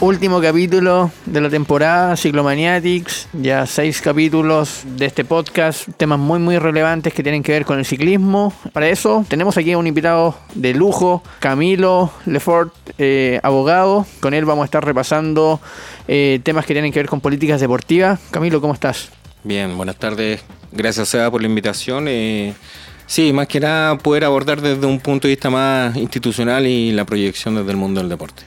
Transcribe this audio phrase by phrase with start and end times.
[0.00, 6.58] Último capítulo de la temporada, Ciclomaniatics, ya seis capítulos de este podcast, temas muy muy
[6.58, 8.52] relevantes que tienen que ver con el ciclismo.
[8.72, 14.04] Para eso tenemos aquí a un invitado de lujo, Camilo Lefort, eh, abogado.
[14.18, 15.60] Con él vamos a estar repasando
[16.08, 18.18] eh, temas que tienen que ver con políticas deportivas.
[18.32, 19.10] Camilo, ¿cómo estás?
[19.44, 20.42] Bien, buenas tardes.
[20.72, 22.06] Gracias, Seba, por la invitación.
[22.08, 22.54] Eh,
[23.06, 27.04] sí, más que nada poder abordar desde un punto de vista más institucional y la
[27.04, 28.42] proyección desde el mundo del deporte.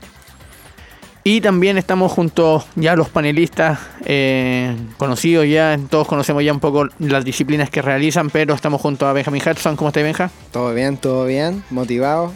[1.28, 6.60] Y también estamos junto ya a los panelistas eh, conocidos ya, todos conocemos ya un
[6.60, 9.76] poco las disciplinas que realizan, pero estamos junto a Benjamin Hudson.
[9.76, 10.30] ¿Cómo estás, Benja?
[10.52, 12.32] Todo bien, todo bien, motivado.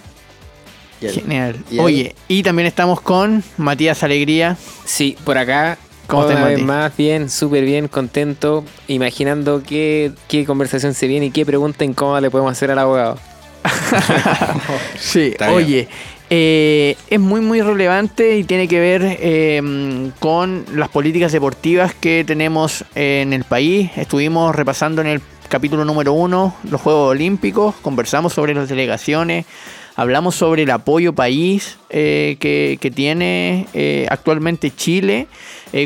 [1.02, 1.58] Genial.
[1.78, 4.58] Oye, y también estamos con Matías Alegría.
[4.86, 5.78] Sí, por acá.
[6.08, 11.30] ¿Cómo estás, vez más bien, súper bien, contento, imaginando qué, qué conversación se viene y
[11.30, 13.20] qué pregunta incómoda le podemos hacer al abogado.
[15.00, 15.88] sí, oye,
[16.32, 22.24] eh, es muy muy relevante y tiene que ver eh, con las políticas deportivas que
[22.24, 23.90] tenemos en el país.
[23.96, 29.48] Estuvimos repasando en el capítulo número uno los Juegos Olímpicos, conversamos sobre las delegaciones,
[29.96, 33.66] hablamos sobre el apoyo país eh, que, tiene
[34.10, 35.28] actualmente Chile,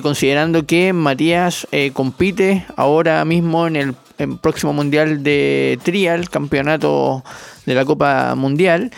[0.01, 3.95] considerando que Matías compite ahora mismo en el
[4.41, 7.23] próximo Mundial de Trial, campeonato
[7.65, 8.91] de la Copa Mundial.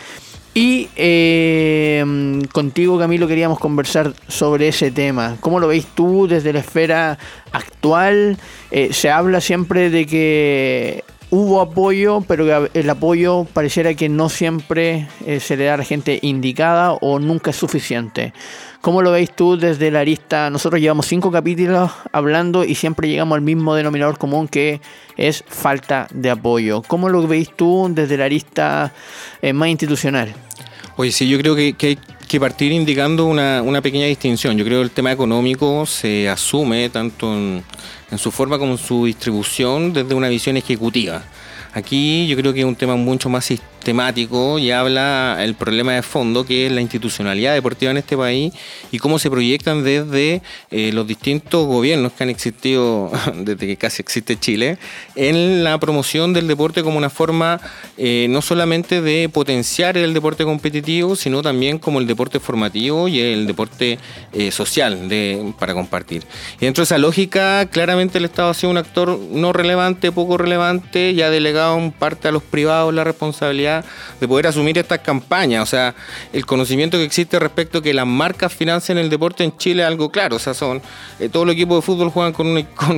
[0.56, 2.02] Y eh,
[2.50, 5.36] contigo, Camilo, queríamos conversar sobre ese tema.
[5.40, 7.18] ¿Cómo lo veis tú desde la esfera
[7.52, 8.38] actual?
[8.70, 15.08] Eh, se habla siempre de que hubo apoyo, pero el apoyo pareciera que no siempre
[15.26, 18.32] eh, se le da a la gente indicada o nunca es suficiente.
[18.80, 20.48] ¿Cómo lo veis tú desde la arista?
[20.50, 24.80] Nosotros llevamos cinco capítulos hablando y siempre llegamos al mismo denominador común que
[25.16, 26.82] es falta de apoyo.
[26.82, 28.92] ¿Cómo lo veis tú desde la arista
[29.52, 30.34] más institucional?
[30.98, 34.56] Oye, sí, yo creo que, hay que partir indicando una, pequeña distinción.
[34.56, 37.62] Yo creo que el tema económico se asume tanto en,
[38.10, 41.22] en su forma como en su distribución desde una visión ejecutiva.
[41.74, 43.50] Aquí yo creo que es un tema mucho más
[43.86, 48.52] temático y habla el problema de fondo que es la institucionalidad deportiva en este país
[48.90, 50.42] y cómo se proyectan desde
[50.72, 54.78] eh, los distintos gobiernos que han existido desde que casi existe Chile
[55.14, 57.60] en la promoción del deporte como una forma
[57.96, 63.20] eh, no solamente de potenciar el deporte competitivo sino también como el deporte formativo y
[63.20, 64.00] el deporte
[64.32, 66.24] eh, social de, para compartir.
[66.56, 70.38] Y dentro de esa lógica claramente el Estado ha sido un actor no relevante, poco
[70.38, 73.75] relevante y ha delegado en parte a los privados la responsabilidad
[74.20, 75.62] de poder asumir estas campañas.
[75.62, 75.94] O sea,
[76.32, 79.88] el conocimiento que existe respecto a que las marcas financian el deporte en Chile es
[79.88, 80.36] algo claro.
[80.36, 80.82] O sea, son
[81.18, 82.46] eh, todos los equipos de fútbol juegan con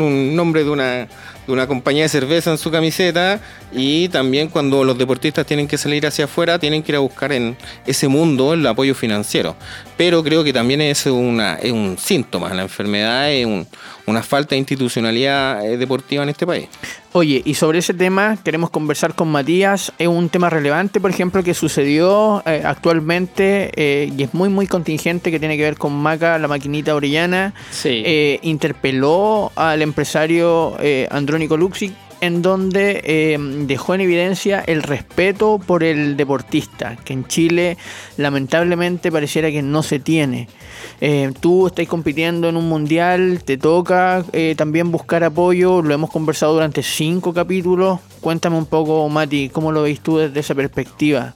[0.03, 1.09] un, nombre de una,
[1.53, 3.41] una compañía de cerveza en su camiseta
[3.73, 7.33] y también cuando los deportistas tienen que salir hacia afuera tienen que ir a buscar
[7.33, 9.57] en ese mundo el apoyo financiero.
[9.97, 13.47] Pero creo que también es, una, es un síntoma, la enfermedad es
[14.07, 16.69] una falta de institucionalidad eh, deportiva en este país.
[17.13, 19.93] Oye, y sobre ese tema queremos conversar con Matías.
[19.99, 24.67] Es un tema relevante, por ejemplo, que sucedió eh, actualmente eh, y es muy, muy
[24.67, 27.55] contingente que tiene que ver con Maca, la maquinita orellana.
[27.71, 28.03] Sí.
[28.05, 30.77] Eh, interpeló al empresario
[31.39, 31.57] Andrónico
[32.21, 37.77] en donde em, dejó en evidencia el respeto por el deportista, que en Chile
[38.17, 40.49] lamentablemente pareciera que no se tiene.
[41.01, 46.11] Eh, tú estás compitiendo en un mundial, te toca eh, también buscar apoyo, lo hemos
[46.11, 48.01] conversado durante cinco capítulos.
[48.21, 51.35] Cuéntame un poco, Mati, ¿cómo lo veis tú desde esa perspectiva?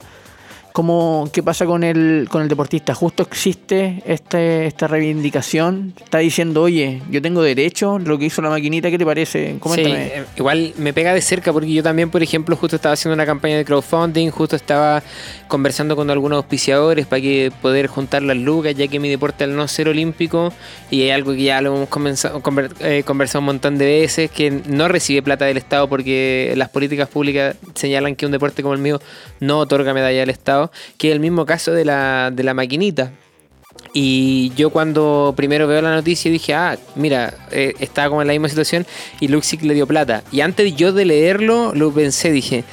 [0.73, 2.95] ¿Cómo, ¿Qué pasa con el, con el deportista?
[2.95, 5.93] ¿Justo existe este, esta reivindicación?
[6.03, 9.57] Está diciendo, oye, yo tengo derecho, lo que hizo la maquinita, ¿qué te parece?
[9.59, 10.07] Coméntame.
[10.07, 13.27] Eh, igual me pega de cerca porque yo también, por ejemplo, justo estaba haciendo una
[13.27, 15.03] campaña de crowdfunding, justo estaba
[15.47, 19.55] conversando con algunos auspiciadores para que poder juntar las lucas, ya que mi deporte al
[19.55, 20.51] no ser olímpico,
[20.89, 22.41] y hay algo que ya lo hemos comenzado,
[22.79, 27.09] eh, conversado un montón de veces, que no recibe plata del Estado porque las políticas
[27.09, 28.99] públicas señalan que un deporte como el mío
[29.39, 30.62] no otorga medalla del Estado
[30.97, 33.11] que es el mismo caso de la, de la maquinita.
[33.93, 38.33] Y yo cuando primero veo la noticia dije, ah, mira, eh, estaba como en la
[38.33, 38.85] misma situación
[39.19, 40.23] y Luxic le dio plata.
[40.31, 42.63] Y antes yo de leerlo, lo pensé, dije,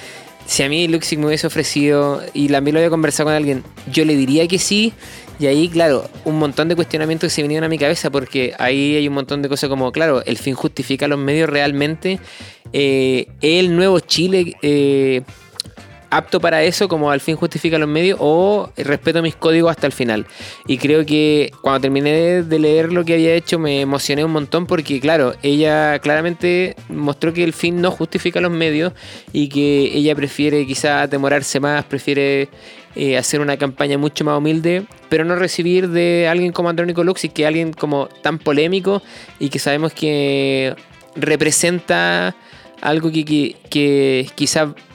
[0.46, 4.04] si a mí Luxic me hubiese ofrecido y también lo había conversado con alguien, yo
[4.04, 4.92] le diría que sí.
[5.38, 8.96] Y ahí, claro, un montón de cuestionamientos que se vinieron a mi cabeza porque ahí
[8.96, 12.18] hay un montón de cosas como, claro, el fin justifica los medios realmente.
[12.72, 14.56] Eh, el nuevo Chile...
[14.62, 15.22] Eh,
[16.10, 19.92] apto para eso, como al fin justifica los medios, o respeto mis códigos hasta el
[19.92, 20.26] final.
[20.66, 24.66] Y creo que cuando terminé de leer lo que había hecho me emocioné un montón
[24.66, 28.92] porque, claro, ella claramente mostró que el fin no justifica los medios
[29.32, 32.48] y que ella prefiere quizá demorarse más, prefiere
[32.96, 37.28] eh, hacer una campaña mucho más humilde, pero no recibir de alguien como Andrónico Luxi,
[37.28, 39.00] que alguien como tan polémico
[39.38, 40.74] y que sabemos que
[41.14, 42.34] representa
[42.80, 43.56] algo que, que,
[44.34, 44.44] que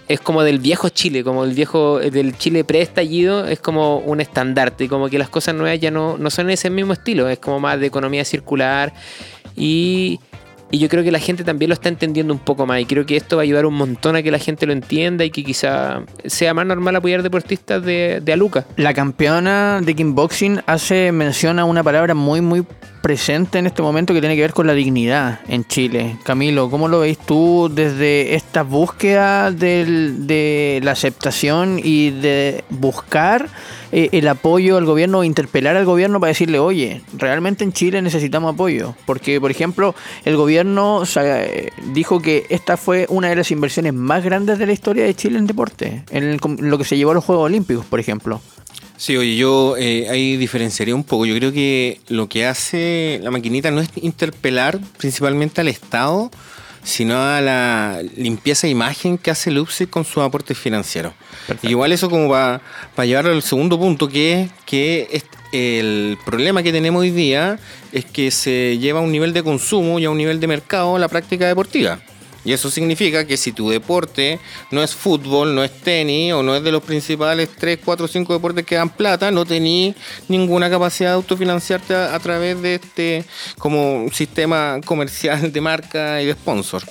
[0.07, 4.87] es como del viejo Chile, como el viejo del Chile preestallido, es como un estandarte,
[4.87, 7.79] como que las cosas nuevas ya no, no son ese mismo estilo, es como más
[7.79, 8.93] de economía circular
[9.55, 10.19] y,
[10.69, 13.05] y yo creo que la gente también lo está entendiendo un poco más y creo
[13.05, 15.43] que esto va a ayudar un montón a que la gente lo entienda y que
[15.43, 18.65] quizá sea más normal apoyar deportistas de, de Aluca.
[18.75, 22.63] La campeona de kickboxing hace mención a una palabra muy, muy
[23.15, 26.17] presente en este momento que tiene que ver con la dignidad en Chile.
[26.23, 33.47] Camilo, ¿cómo lo veis tú desde esta búsqueda del- de la aceptación y de buscar
[33.91, 38.55] eh, el apoyo al gobierno interpelar al gobierno para decirle, oye, realmente en Chile necesitamos
[38.55, 38.95] apoyo?
[39.05, 39.93] Porque, por ejemplo,
[40.25, 44.73] el gobierno eh, dijo que esta fue una de las inversiones más grandes de la
[44.73, 47.85] historia de Chile en deporte, en el- lo que se llevó a los Juegos Olímpicos,
[47.85, 48.41] por ejemplo.
[49.05, 51.27] Sí, oye, yo eh, ahí diferenciaría un poco.
[51.27, 56.31] Yo creo que lo que hace la maquinita no es interpelar principalmente al Estado,
[56.83, 61.13] sino a la limpieza de imagen que hace Lupsi con sus aportes financieros.
[61.61, 62.61] Y igual eso como para
[63.05, 67.59] llevarlo al segundo punto, que es que es- el problema que tenemos hoy día
[67.91, 70.97] es que se lleva a un nivel de consumo y a un nivel de mercado
[70.97, 71.99] la práctica deportiva.
[72.45, 74.39] Y eso significa que si tu deporte
[74.71, 78.33] no es fútbol, no es tenis o no es de los principales 3, 4, 5
[78.33, 79.95] deportes que dan plata, no tenés
[80.27, 83.25] ninguna capacidad de autofinanciarte a, través de este
[83.57, 86.83] como sistema comercial de marca y de sponsor.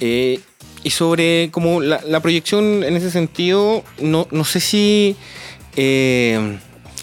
[0.00, 0.40] Eh,
[0.82, 5.16] y sobre como la, la proyección en ese sentido, no, no sé si
[5.76, 6.58] eh,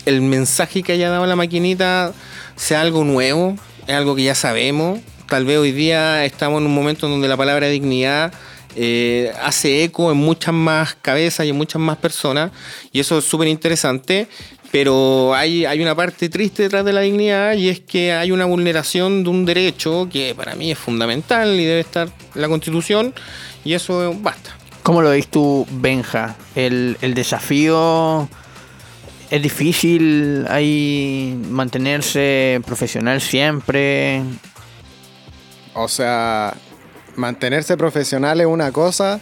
[0.06, 2.14] el mensaje que haya dado la maquinita
[2.58, 3.56] sea algo nuevo,
[3.88, 5.00] es algo que ya sabemos.
[5.28, 8.32] Tal vez hoy día estamos en un momento en donde la palabra dignidad
[8.76, 12.52] eh, hace eco en muchas más cabezas y en muchas más personas,
[12.92, 14.28] y eso es súper interesante.
[14.72, 18.44] Pero hay, hay una parte triste detrás de la dignidad y es que hay una
[18.44, 23.14] vulneración de un derecho que para mí es fundamental y debe estar la Constitución,
[23.64, 24.56] y eso basta.
[24.84, 26.36] ¿Cómo lo veis tú, Benja?
[26.56, 28.30] El, el desafío
[29.32, 34.22] es difícil ahí mantenerse profesional siempre.
[35.76, 36.56] O sea,
[37.16, 39.20] mantenerse profesional es una cosa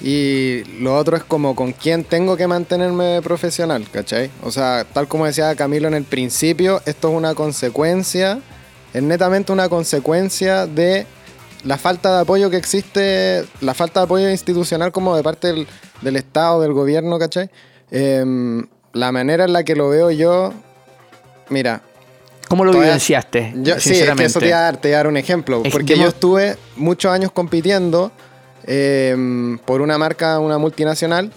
[0.00, 4.30] y lo otro es como con quién tengo que mantenerme profesional, ¿cachai?
[4.42, 8.40] O sea, tal como decía Camilo en el principio, esto es una consecuencia,
[8.92, 11.06] es netamente una consecuencia de
[11.62, 15.66] la falta de apoyo que existe, la falta de apoyo institucional como de parte
[16.02, 17.48] del, Estado, del gobierno, ¿cachai?
[17.92, 20.52] Em, la manera en la que lo veo yo,
[21.48, 21.82] mira,
[22.52, 23.54] ¿Cómo lo Todavía- vivenciaste?
[23.62, 25.62] yo, sí, es que eso te iba, a dar, te iba a dar un ejemplo.
[25.64, 28.12] Es Porque que yo estuve muchos años compitiendo
[28.66, 31.32] eh, por una marca, una multinacional.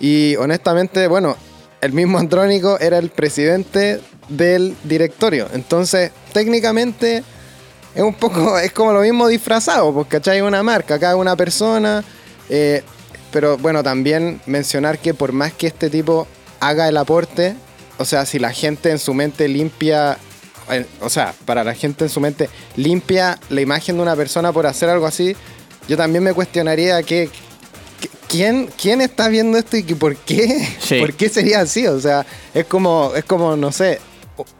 [0.00, 1.36] Y honestamente, bueno,
[1.82, 4.00] el mismo Andrónico era el presidente
[4.30, 5.48] del directorio.
[5.52, 7.22] Entonces, técnicamente,
[7.94, 10.40] es un poco, es como lo mismo disfrazado, porque ¿cachai?
[10.40, 12.02] Una marca, cada una persona.
[12.48, 12.82] eh,
[13.30, 16.26] pero bueno, también mencionar que por más que este tipo
[16.60, 17.54] haga el aporte,
[17.98, 20.16] o sea, si la gente en su mente limpia,
[21.00, 24.66] o sea, para la gente en su mente limpia la imagen de una persona por
[24.66, 25.36] hacer algo así,
[25.88, 27.28] yo también me cuestionaría que,
[28.00, 30.98] que- ¿quién, quién está viendo esto y que por qué, Sí.
[31.00, 32.24] por qué sería así, o sea,
[32.54, 34.00] es como, es como, no sé,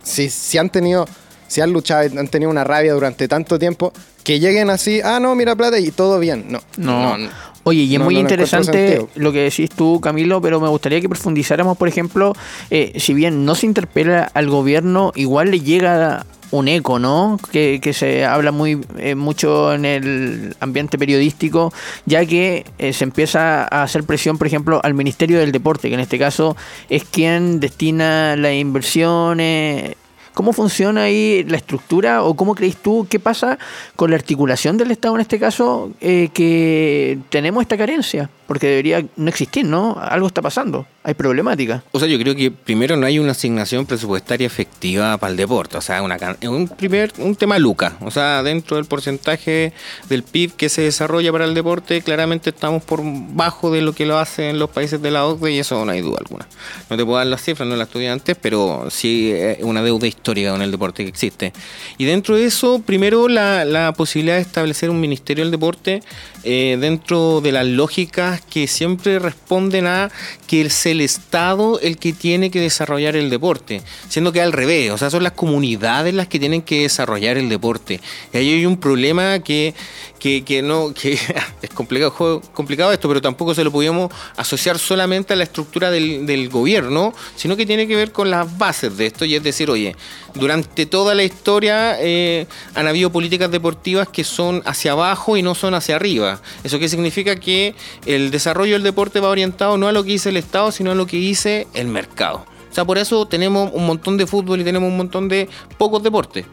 [0.03, 1.06] si, si han tenido,
[1.46, 5.20] si han luchado y han tenido una rabia durante tanto tiempo, que lleguen así, ah,
[5.20, 7.19] no, mira plata y todo bien, no, No.
[7.19, 7.29] no,
[7.67, 11.01] Oye, y es No, muy no interesante lo que decís tú, Camilo, pero me gustaría
[11.01, 12.34] que profundizáramos, por ejemplo,
[12.70, 17.39] eh, si bien no se interpela al gobierno, igual le llega un eco, ¿no?
[17.51, 21.72] Que, que se habla muy eh, mucho en el ambiente periodístico,
[22.06, 25.94] ya que eh, se empieza a hacer presión, por ejemplo, al Ministerio del Deporte, que
[25.94, 26.56] en este caso
[26.89, 29.96] es quien destina las inversiones.
[30.34, 33.56] ¿Cómo funciona ahí la estructura o cómo crees tú qué pasa
[33.94, 38.29] con la articulación del Estado en este caso eh, que tenemos esta carencia?
[38.46, 39.96] Porque debería no existir, ¿no?
[40.01, 41.82] Algo está pasando, hay problemática.
[41.93, 45.79] O sea, yo creo que primero no hay una asignación presupuestaria efectiva para el deporte.
[45.79, 47.96] O sea, una, un primer un tema luca.
[48.01, 49.72] O sea, dentro del porcentaje
[50.08, 54.06] del PIB que se desarrolla para el deporte, claramente estamos por bajo de lo que
[54.06, 56.46] lo hacen los países de la OCDE y eso no hay duda alguna.
[56.91, 60.06] No te puedo dar las cifras, no las estudié antes, pero sí es una deuda
[60.06, 61.53] histórica con el deporte que existe.
[61.98, 66.03] Y dentro de eso, primero la, la posibilidad de establecer un ministerio del deporte
[66.43, 70.10] eh, dentro de las lógicas que siempre responden a
[70.46, 74.91] que se el Estado el que tiene que desarrollar el deporte, siendo que al revés,
[74.91, 78.00] o sea, son las comunidades las que tienen que desarrollar el deporte.
[78.32, 79.74] Y ahí hay un problema que,
[80.19, 80.94] que, no,
[81.62, 86.26] es complicado, complicado esto, pero tampoco se lo podíamos asociar solamente a la estructura del,
[86.26, 89.70] del gobierno, sino que tiene que ver con las bases de esto, y es decir,
[89.70, 89.94] oye,
[90.34, 95.55] durante toda la historia eh, han habido políticas deportivas que son hacia abajo y no
[95.55, 96.41] son hacia arriba.
[96.64, 97.36] ¿Eso qué significa?
[97.36, 97.74] Que
[98.06, 100.95] el desarrollo del deporte va orientado no a lo que dice el Estado, sino a
[100.95, 102.47] lo que dice el mercado.
[102.71, 106.03] O sea, por eso tenemos un montón de fútbol y tenemos un montón de pocos
[106.03, 106.45] deportes.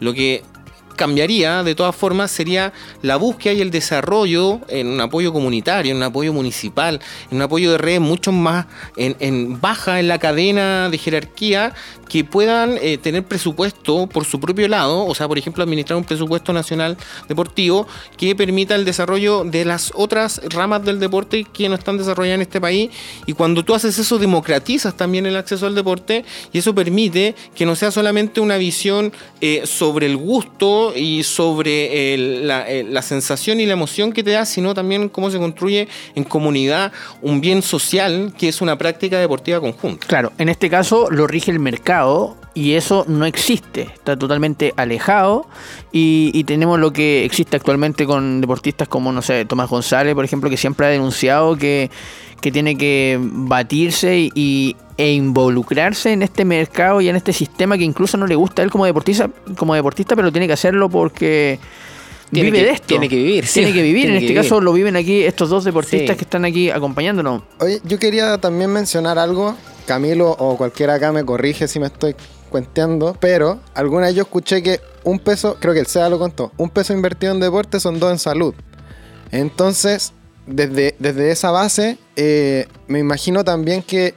[0.00, 0.42] Lo que
[0.98, 5.96] cambiaría de todas formas sería la búsqueda y el desarrollo en un apoyo comunitario, en
[5.96, 8.66] un apoyo municipal, en un apoyo de redes mucho más
[8.96, 11.72] en, baja en la cadena de jerarquía
[12.08, 16.04] que puedan eh, tener presupuesto por su propio lado, o sea, por ejemplo, administrar un
[16.04, 16.96] presupuesto nacional
[17.28, 17.86] deportivo
[18.16, 22.42] que permita el desarrollo de las otras ramas del deporte que no están desarrolladas en
[22.42, 22.90] este país.
[23.26, 27.66] Y cuando tú haces eso, democratizas también el acceso al deporte y eso permite que
[27.66, 33.72] no sea solamente una visión eh, sobre el gusto y sobre la, sensación y la
[33.74, 38.48] emoción que te da, sino también cómo se construye en comunidad un bien social que
[38.48, 40.06] es una práctica deportiva conjunta.
[40.06, 41.97] Claro, en este caso lo rige el mercado
[42.54, 45.46] y eso no existe, está totalmente alejado
[45.92, 50.50] y, tenemos lo que existe actualmente con deportistas como, no sé, Tomás González, por ejemplo,
[50.50, 51.90] que siempre ha denunciado que,
[52.40, 57.84] que tiene que batirse y, e involucrarse en este mercado y en este sistema que
[57.84, 61.60] incluso no le gusta a él como deportista, como deportista pero tiene que hacerlo porque
[62.32, 62.88] vive de esto.
[62.88, 64.10] Tiene que vivir, Tiene que vivir.
[64.10, 67.42] en este caso lo viven aquí estos dos deportistas que están aquí acompañándonos.
[67.60, 69.56] Oye, yo quería también mencionar algo.
[69.88, 72.14] Camilo o cualquiera acá me corrige si me estoy
[72.50, 76.52] cuenteando, pero alguna vez yo escuché que un peso, creo que el SEA lo contó,
[76.58, 78.54] un peso invertido en deporte son dos en salud.
[79.30, 80.12] Entonces,
[80.46, 84.14] desde, desde esa base, eh, me imagino también que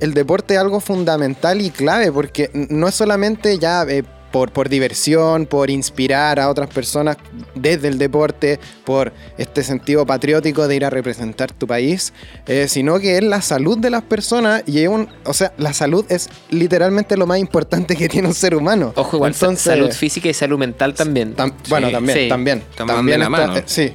[0.00, 4.68] el deporte es algo fundamental y clave, porque no es solamente ya eh, por, por
[4.68, 7.16] diversión, por inspirar a otras personas
[7.54, 12.12] desde el deporte, por este sentido patriótico de ir a representar tu país,
[12.46, 15.72] eh, sino que es la salud de las personas y es un, o sea, la
[15.72, 18.92] salud es literalmente lo más importante que tiene un ser humano.
[18.96, 21.34] Ojo, igual salud física y salud mental también.
[21.68, 22.62] bueno, también, también.
[22.76, 23.54] También, la mano.
[23.66, 23.92] sí.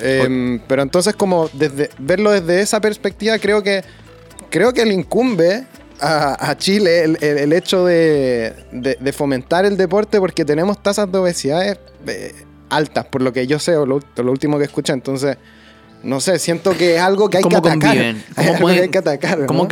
[0.00, 3.84] Em, pero entonces como desde verlo desde esa perspectiva creo que
[4.48, 5.66] creo que le incumbe
[6.02, 12.34] a, Chile el, hecho de, fomentar el deporte porque tenemos tasas de obesidad eh,
[12.68, 14.92] altas, por lo que yo sé, o lo, último que escuché.
[14.92, 15.36] Entonces,
[16.02, 17.96] no sé, siento que es algo que hay que atacar.
[18.58, 19.68] ¿Cómo, hay que atacar, ¿cómo,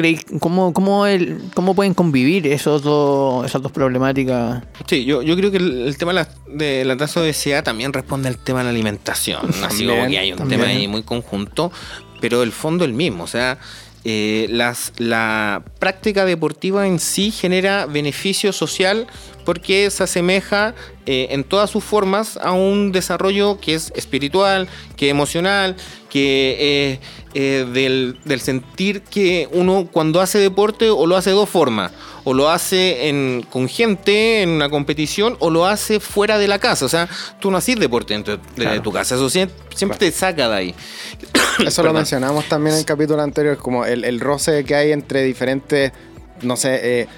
[0.72, 4.62] cómo, pueden convivir esos dos, esas dos problemáticas?
[4.86, 6.12] Sí, yo, yo creo que el, tema
[6.46, 9.50] de la, tasa de obesidad también responde al tema de la alimentación.
[9.64, 11.72] Así como que hay un tema ahí muy conjunto,
[12.20, 13.24] pero el fondo es el mismo.
[13.24, 13.58] O sea,
[14.04, 19.06] eh, las, la práctica deportiva en sí genera beneficio social
[19.50, 20.76] porque se asemeja
[21.06, 25.74] eh, en todas sus formas a un desarrollo que es espiritual, que es emocional,
[26.08, 27.00] que
[27.34, 31.90] eh, del, del, sentir que uno cuando hace deporte o lo hace de dos formas,
[32.22, 36.60] o lo hace en, con gente en una competición o lo hace fuera de la
[36.60, 36.84] casa.
[36.84, 37.08] O sea,
[37.40, 40.74] tú no haces deporte dentro de tu casa, eso siempre, te saca de ahí.
[41.66, 45.24] Eso lo mencionamos también en el capítulo anterior, como el, el roce que hay entre
[45.24, 45.90] diferentes,
[46.42, 47.08] no sé, eh,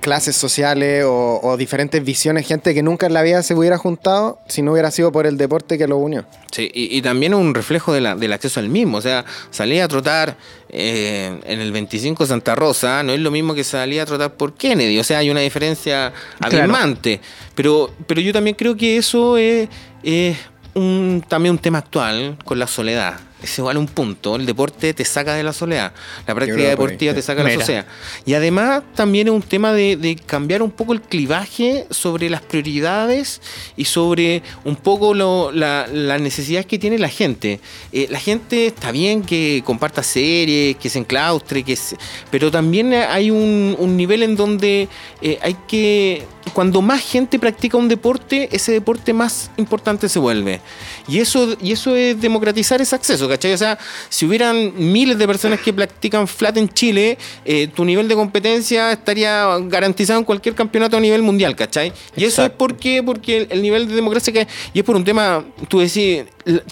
[0.00, 4.62] clases sociales o, diferentes visiones, gente que nunca en la vida se hubiera juntado si
[4.62, 6.24] no hubiera sido por el deporte que lo unió.
[6.52, 8.98] Sí, y, también un reflejo de la, del acceso al mismo.
[8.98, 10.36] O sea, salir a trotar
[10.70, 14.54] eh, en el 25 Santa Rosa no es lo mismo que salir a trotar por
[14.54, 14.98] Kennedy.
[14.98, 17.20] O sea, hay una diferencia alarmante.
[17.54, 19.68] Pero, pero yo también creo que eso es,
[20.02, 20.36] es
[20.74, 24.36] un, también un tema actual con la soledad es igual un punto.
[24.36, 25.92] El deporte te saca de la soledad.
[26.26, 27.86] La práctica deportiva te saca de la soledad.
[28.26, 33.40] Y además también es un tema de, cambiar un poco el clivaje sobre las prioridades
[33.76, 37.60] y sobre un poco las necesidades que tiene la gente.
[37.92, 41.78] Eh, la gente está bien que comparta series, que se enclaustre, que
[42.30, 44.88] pero también hay un, nivel en donde
[45.22, 46.26] eh, hay que...
[46.54, 50.60] Cuando más gente practica un deporte, ese deporte más importante se vuelve.
[51.06, 53.27] Y eso, y eso es democratizar ese acceso.
[53.28, 53.52] ¿Cachai?
[53.52, 58.08] O sea, si hubieran miles de personas que practican flat en Chile, eh, tu nivel
[58.08, 61.92] de competencia estaría garantizado en cualquier campeonato a nivel mundial, ¿cachai?
[62.16, 65.44] Y eso es porque, porque el, nivel de democracia que y es por un tema,
[65.68, 66.24] tú decís,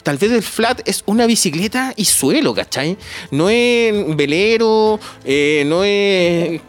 [0.02, 2.96] tal vez el flat es una bicicleta y suelo, ¿cachai?
[3.30, 6.60] No es velero, eh, no es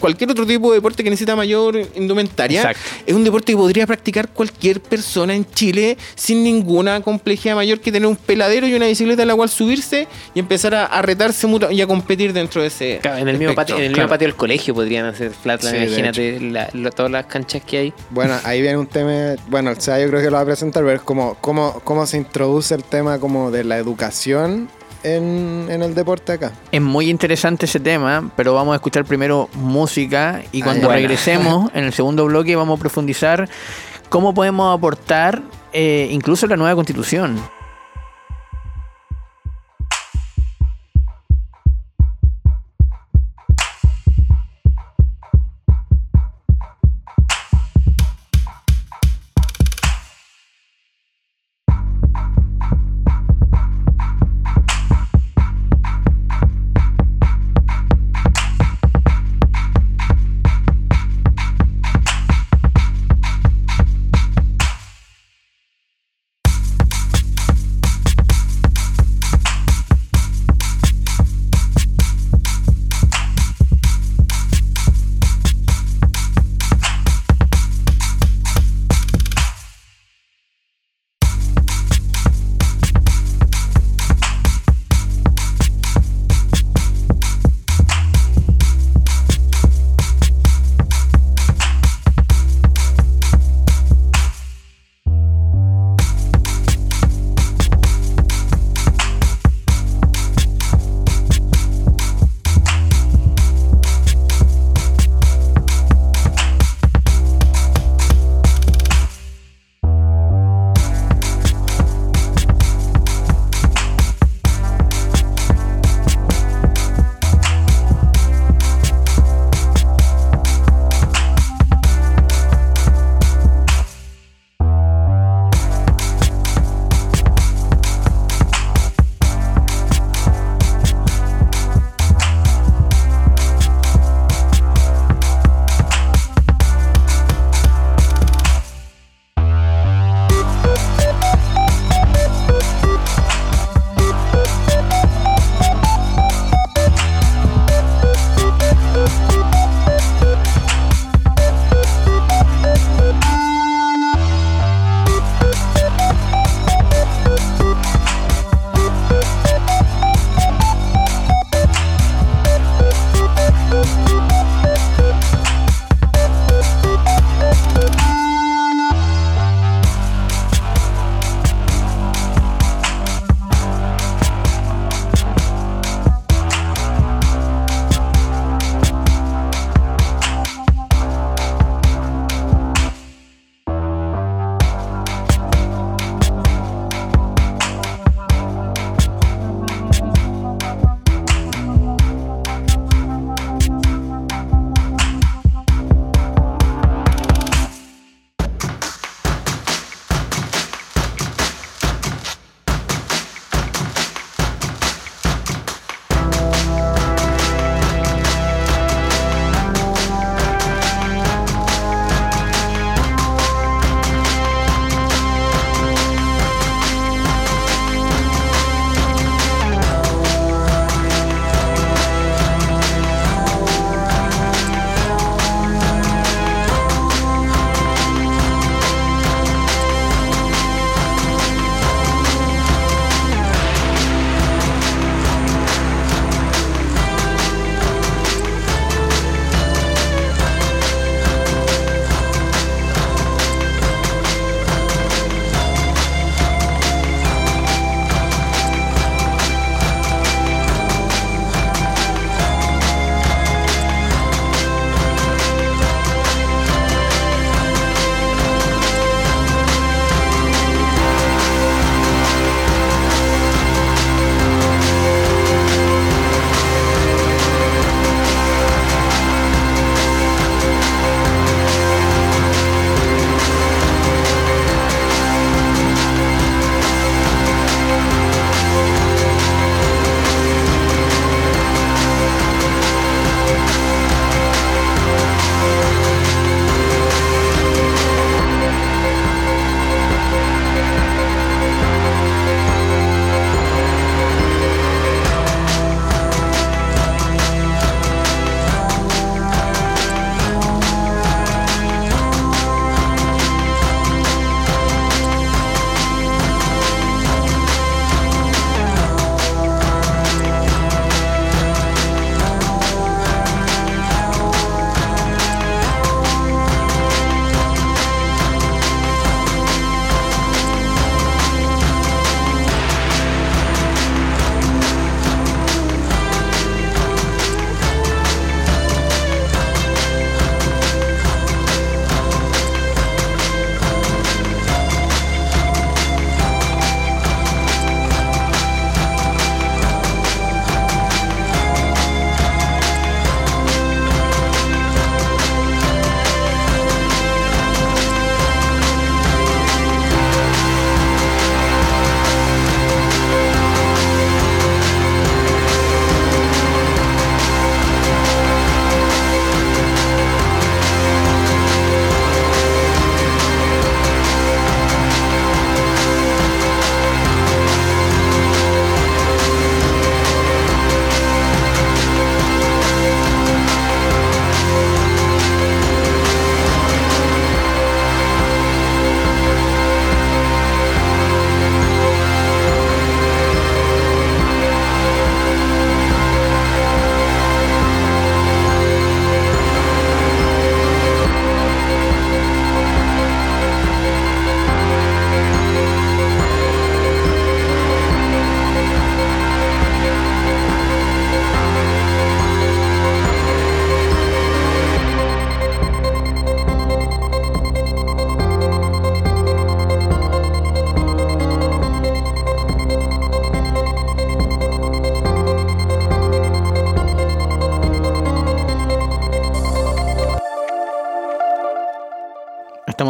[0.00, 2.60] cualquier otro tipo de deporte que necesita mayor indumentaria.
[2.62, 2.80] Exacto.
[3.06, 7.92] Es un deporte que podría practicar cualquier persona en Chile sin ninguna complejidad mayor que
[7.92, 11.46] tener un peladero y una bicicleta a la cual subirse y empezar a, a retarse
[11.70, 12.98] y a competir dentro de ese.
[13.02, 14.08] Claro, en el mismo patio, en el mismo Claro.
[14.10, 16.40] patio del colegio podrían hacer flatland, Sí, de imagínate
[16.74, 17.92] la- todas las canchas que hay.
[18.10, 20.82] Bueno, ahí viene un tema, bueno, o sea, yo creo que lo va a presentar,
[20.84, 24.68] pero es como cómo, cómo se introduce el tema como de la educación
[25.02, 26.52] en, en el deporte acá.
[26.72, 31.84] Es muy interesante ese tema, pero vamos a escuchar primero música y cuando regresemos en
[31.84, 33.48] el segundo bloque vamos a profundizar
[34.08, 37.38] cómo podemos aportar eh, incluso la nueva constitución.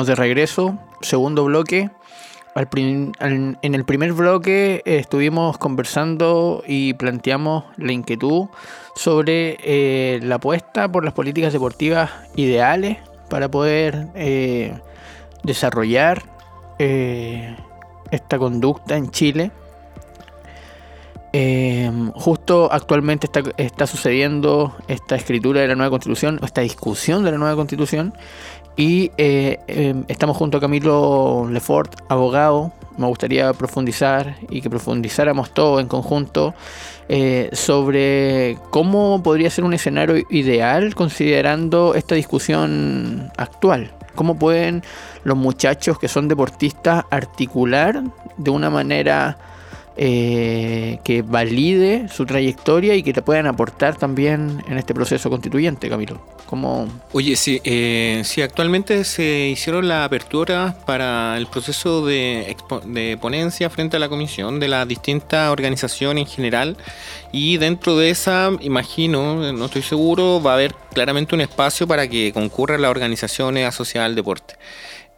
[0.09, 1.91] De regreso, segundo bloque.
[2.55, 8.49] Al en el primer bloque eh, estuvimos conversando y planteamos la inquietud
[8.97, 14.77] sobre eh, la apuesta por las políticas deportivas ideales para poder eh,
[15.45, 16.25] desarrollar
[16.79, 19.51] esta conducta en Chile.
[22.15, 27.39] Justo actualmente está, está sucediendo esta escritura de la nueva constitución, esta discusión de la
[27.39, 28.15] nueva constitución,
[28.79, 32.73] y eh, eh, estamos junto a Camilo Lefort, abogado.
[32.97, 36.55] Me gustaría profundizar y que profundizáramos todos en conjunto
[37.09, 43.91] eh, sobre cómo podría ser un escenario ideal considerando esta discusión actual.
[44.15, 44.85] ¿Cómo pueden
[45.25, 48.03] los muchachos que son deportistas articular
[48.37, 49.39] de una manera
[50.01, 55.89] eh, que valide su trayectoria y que te puedan aportar también en este proceso constituyente,
[55.89, 56.21] Camilo?
[56.47, 63.19] ¿Cómo, Oye, sí, eh, sí, actualmente se hicieron la apertura para el proceso de, de
[63.21, 66.77] ponencia frente a la comisión de las distintas organizaciones en general
[67.33, 72.07] y dentro de esa, imagino, no estoy seguro, va a haber claramente un espacio para
[72.07, 74.55] que concurran las organizaciones asociadas al deporte.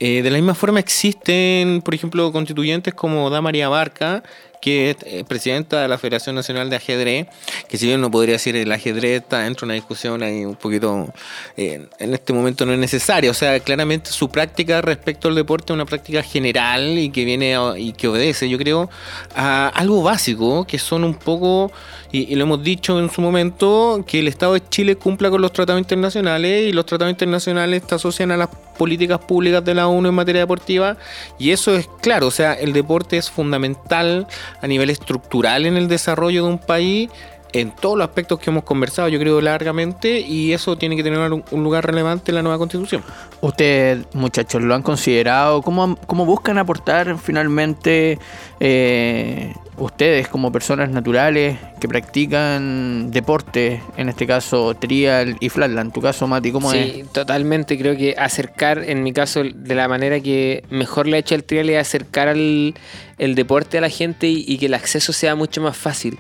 [0.03, 4.23] Eh, de la misma forma existen, por ejemplo, constituyentes como Da María Barca,
[4.61, 7.27] que es eh, presidenta de la Federación Nacional de Ajedrez,
[7.68, 10.57] que si bien no podría decir el ajedrez está dentro de una discusión ahí un
[10.57, 11.12] poquito,
[11.57, 15.73] eh, en este momento no es necesaria, o sea, claramente su práctica respecto al deporte
[15.73, 18.90] es una práctica general y que viene y que obedece, yo creo,
[19.35, 21.73] a algo básico, que son un poco,
[22.12, 25.40] y, y lo hemos dicho en su momento, que el Estado de Chile cumpla con
[25.40, 29.88] los tratados internacionales y los tratados internacionales se asocian a las políticas públicas de la
[29.88, 30.96] ONU en materia deportiva.
[31.38, 34.27] Y eso es claro, o sea, el deporte es fundamental
[34.61, 37.11] a nivel estructural en el desarrollo de un país
[37.53, 41.33] en todos los aspectos que hemos conversado, yo creo largamente, y eso tiene que tener
[41.33, 43.03] un lugar relevante en la nueva constitución.
[43.41, 45.63] Ustedes, muchachos, lo han considerado?
[45.63, 48.19] ¿Cómo, cómo buscan aportar finalmente
[48.61, 55.89] eh, ustedes como personas naturales que practican deporte, en este caso trial y flatland?
[55.89, 56.93] En tu caso, Mati, ¿cómo es?
[56.93, 57.79] Sí, totalmente.
[57.79, 61.45] Creo que acercar, en mi caso, de la manera que mejor le ha hecho el
[61.45, 62.75] trial es acercar al,
[63.19, 66.19] el deporte a la gente y, y que el acceso sea mucho más fácil.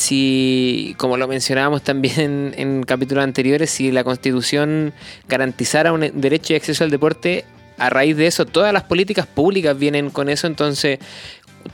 [0.00, 4.94] Si, como lo mencionábamos también en, capítulos anteriores, si la Constitución
[5.28, 7.44] garantizara un derecho de acceso al deporte,
[7.76, 10.98] a raíz de eso, todas las políticas públicas vienen con eso, entonces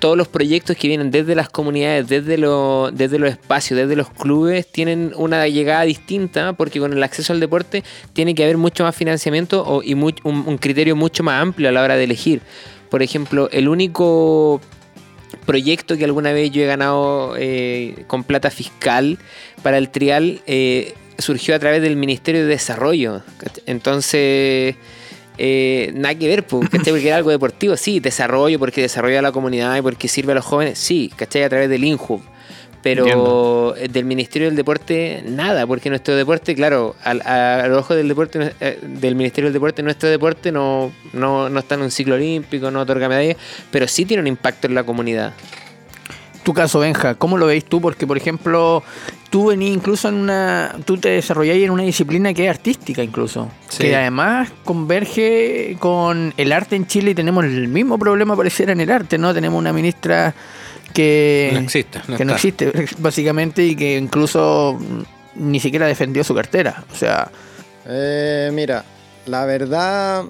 [0.01, 4.11] todos los proyectos que vienen desde las comunidades, desde, lo- desde los espacios, desde los
[4.11, 8.83] clubes, tienen una llegada distinta porque con el acceso al deporte tiene que haber mucho
[8.83, 12.41] más financiamiento y un criterio mucho más amplio a la hora de elegir.
[12.91, 14.61] Por ejemplo, el único
[15.47, 19.19] proyecto que alguna vez yo he ganado eh, con plata fiscal
[19.63, 23.23] para el trial eh, surgió a través del Ministerio de Desarrollo.
[23.65, 24.77] Entonces,
[25.39, 26.93] eh, nada que ver, ¿cachai?
[26.93, 30.45] Porque era algo deportivo, sí, desarrollo, porque desarrolla la comunidad y porque sirve a los
[30.45, 31.43] jóvenes, sí, ¿cachai?
[31.45, 32.21] A través del INJUB.
[32.95, 37.79] Pero eh, del Ministerio del Deporte, nada, porque nuestro deporte, claro, al- a, a los
[37.79, 41.83] ojos del deporte, eh, del Ministerio del Deporte, nuestro deporte no, no, no está en
[41.83, 43.37] un ciclo olímpico, no otorga medallas,
[43.71, 45.33] pero sí tiene un impacto en la comunidad.
[46.43, 47.81] Tu caso, Benja, ¿cómo lo veis tú?
[47.81, 48.85] Porque, por ejemplo,
[49.31, 50.77] tú venís incluso en una.
[50.85, 53.51] Tú te desarrolláis en una disciplina que es artística, incluso.
[53.69, 53.79] Sí.
[53.83, 58.81] Que además converge con el arte en Chile y tenemos el mismo problema, pareciera, en
[58.81, 59.35] el arte, ¿no?
[59.35, 60.33] Tenemos una ministra
[60.93, 61.51] que.
[61.55, 62.49] No existe, no que no está.
[62.49, 64.79] existe, básicamente, y que incluso
[65.35, 66.85] ni siquiera defendió su cartera.
[66.93, 67.31] O sea,
[67.89, 68.85] Eh, mira,
[69.27, 70.25] la verdad,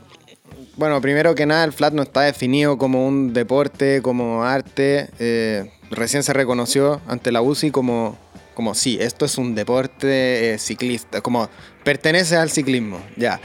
[0.76, 5.08] bueno, primero que nada, el flat no está definido como un deporte, como arte.
[5.18, 8.18] eh, recién se reconoció ante la UCI como,
[8.54, 11.48] como sí, esto es un deporte eh, ciclista, como
[11.84, 13.40] pertenece al ciclismo, ya.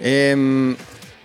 [0.00, 0.74] Em,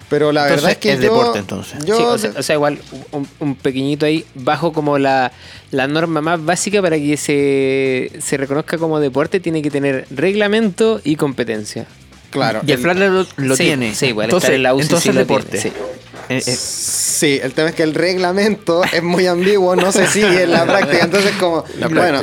[0.10, 1.86] pero la Entonces, verdad es que es yo, deporte, entonces.
[1.86, 2.80] yo- Sí, o, sea, o sea, igual
[3.12, 5.32] un, un pequeñito ahí, bajo como la,
[5.72, 11.00] la norma más básica para que se, se reconozca como deporte, tiene que tener reglamento
[11.04, 11.86] y competencia.
[12.32, 13.94] claro, y el el- flat lo, lo Sí, tiene.
[13.96, 15.58] sí, igual, entonces, estar en la UCI entonces sí lo deporte.
[15.60, 15.84] tiene, sí.
[16.30, 20.44] Eh, eh, Sí, el tema es que el reglamento es muy ambiguo, no se sigue
[20.44, 22.22] en la práctica, entonces como, bueno,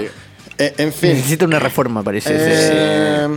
[0.58, 1.10] eh, en fin.
[1.14, 2.30] necesita una reforma, parece.
[2.34, 3.28] Eh,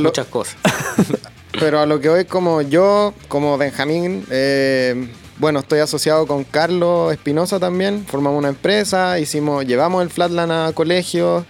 [0.00, 0.56] Muchas cosas.
[1.58, 5.08] pero a lo que voy como yo, como Benjamín, eh,
[5.38, 10.72] bueno, estoy asociado con Carlos Espinosa también, formamos una empresa, hicimos, llevamos el Flatland a
[10.72, 11.44] colegios,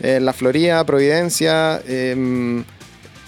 [0.00, 2.64] eh, la Florida, Providencia, eh,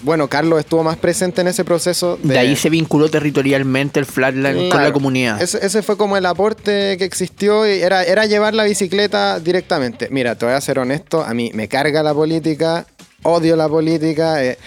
[0.01, 2.19] bueno, Carlos estuvo más presente en ese proceso.
[2.21, 5.41] De, ahí se vinculó territorialmente el Flatland con la comunidad.
[5.41, 10.07] Ese, ese fue como el aporte que existió y era, era llevar la bicicleta directamente.
[10.11, 12.85] Mira, te voy a ser honesto, a mí me carga la política,
[13.23, 14.43] odio la política.
[14.43, 14.57] eh,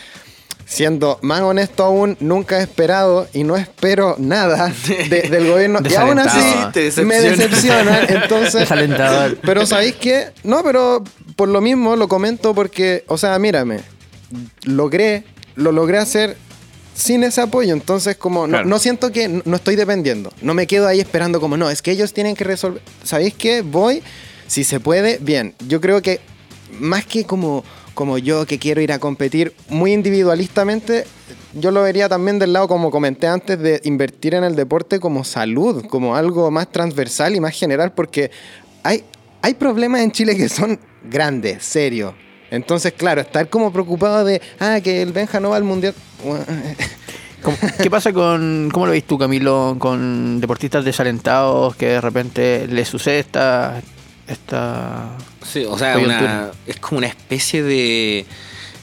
[0.69, 4.71] siendo más honesto aún, nunca he esperado y no espero nada
[5.09, 5.81] de- del gobierno.
[5.89, 6.39] y aún así
[6.75, 7.09] decepciona.
[7.09, 8.01] me decepciona.
[8.09, 9.39] Entonces, Desalentador.
[9.43, 10.27] pero ¿sabéis qué?
[10.45, 11.03] No, pero
[11.37, 13.81] por lo mismo lo comento porque, o sea, mírame,
[14.65, 16.37] logré, lo logré hacer
[16.95, 17.73] sin ese apoyo.
[17.73, 18.67] Entonces, como no, Claro.
[18.69, 20.33] no siento que no, no estoy dependiendo.
[20.43, 22.83] No me quedo ahí esperando como, no, es que ellos tienen que resolver.
[23.05, 23.63] ¿Sabéis qué?
[23.63, 24.03] Voy,
[24.47, 25.55] si se puede, bien.
[25.67, 26.21] Yo creo que
[26.79, 27.65] más que como,
[27.99, 31.05] como yo que quiero ir a competir muy individualistamente,
[31.53, 35.25] yo lo vería también del lado, como comenté antes, de invertir en el deporte como
[35.25, 38.31] salud, como algo más transversal y más general, porque
[38.85, 39.03] hay,
[39.43, 40.79] hay problemas en Chile que son
[41.11, 42.15] grandes, serios.
[42.53, 45.93] Entonces, claro, estar como preocupado de, ah, que el Benja no va al mundial.
[47.43, 52.69] ¿Cómo- ¿Qué pasa con, cómo lo ves tú, Camilo, con deportistas desalentados que de repente
[52.69, 53.83] les sucede esta,
[54.29, 55.17] esta
[55.51, 58.27] Sí, o sea, una- es como una especie de,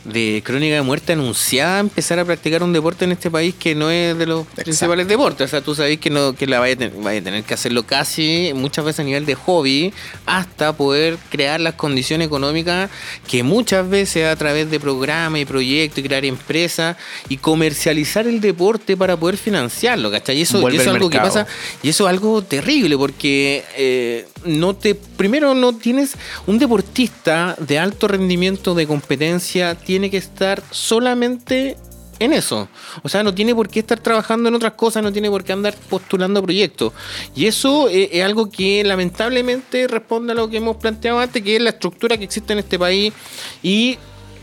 [0.06, 3.90] de crónica de muerte anunciada empezar a practicar un deporte en este país que no
[3.92, 5.46] es de los principales deportes.
[5.46, 7.54] O sea, tú sabes que no que la vaya a, ten- vaya a tener que
[7.54, 9.94] hacerlo casi muchas veces a nivel de hobby
[10.26, 12.90] hasta poder crear las condiciones económicas
[13.28, 16.98] que muchas veces a través de programas y proyectos y crear empresas
[17.30, 20.38] y comercializar el deporte para poder financiarlo, ¿cachai?
[20.38, 21.48] Y eso, y Vuelve eso es algo que pasa
[21.84, 26.14] y eso es algo terrible porque eh, no te primero no tienes
[26.48, 31.78] un deportista de alto rendimiento de competencia tiene que estar solamente
[32.20, 32.68] en eso.
[33.04, 35.54] O sea, no tiene por qué estar trabajando en otras cosas, no tiene por qué
[35.54, 36.94] andar postulando proyectos.
[37.36, 41.58] Y eso eh, es algo que lamentablemente responde a lo que hemos planteado antes, que
[41.58, 43.14] es la estructura que existe en este país
[43.62, 43.98] y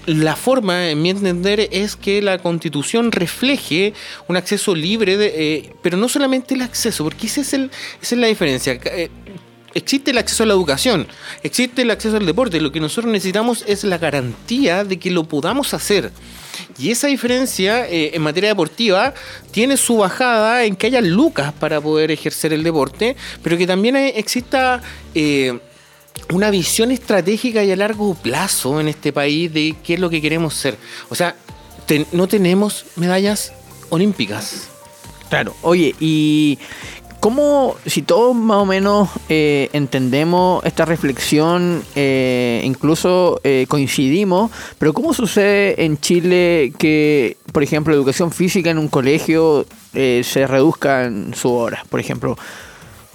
[0.06, 3.94] la forma, en mi entender, es que la constitución refleje
[4.26, 8.14] un acceso libre, de, eh, pero no solamente el acceso, porque ese es el, esa
[8.16, 8.80] es la diferencia.
[8.84, 9.10] Eh,
[9.74, 11.06] existe el acceso a la educación,
[11.42, 15.24] existe el acceso al deporte, lo que nosotros necesitamos es la garantía de que lo
[15.24, 16.10] podamos hacer.
[16.78, 19.14] Y esa diferencia eh, en materia deportiva
[19.50, 23.96] tiene su bajada en que haya lucas para poder ejercer el deporte, pero que también
[23.96, 24.82] exista...
[25.14, 25.58] eh,
[26.32, 30.20] una visión estratégica y a largo plazo en este país de qué es lo que
[30.20, 30.76] queremos ser.
[31.08, 31.36] O sea,
[32.12, 33.52] no tenemos medallas
[33.90, 34.68] olímpicas.
[35.28, 36.58] Claro, oye, y
[37.22, 44.92] cómo, si todos más o menos eh, entendemos esta reflexión, eh, incluso eh, coincidimos, pero
[44.92, 51.32] ¿cómo sucede en Chile que, por ejemplo, educación física en un colegio se reduzca en
[51.32, 52.36] su hora, por ejemplo?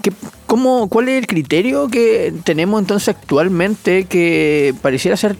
[0.01, 0.13] ¿Qué,
[0.45, 5.35] cómo, ¿Cuál es el criterio que tenemos entonces actualmente que pareciera ser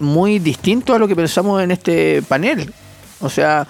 [0.00, 2.74] muy distinto a lo que pensamos en este panel?
[3.20, 3.68] O sea,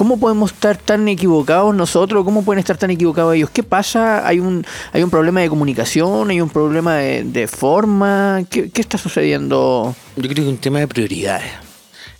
[0.00, 2.24] ¿cómo podemos estar tan equivocados nosotros?
[2.24, 3.50] ¿Cómo pueden estar tan equivocados ellos?
[3.50, 4.26] ¿Qué pasa?
[4.26, 6.30] ¿Hay un, hay un problema de comunicación?
[6.30, 8.42] ¿Hay un problema de, forma?
[8.48, 9.94] ¿Qué, qué está sucediendo?
[10.16, 11.52] Yo creo que es un tema de prioridades.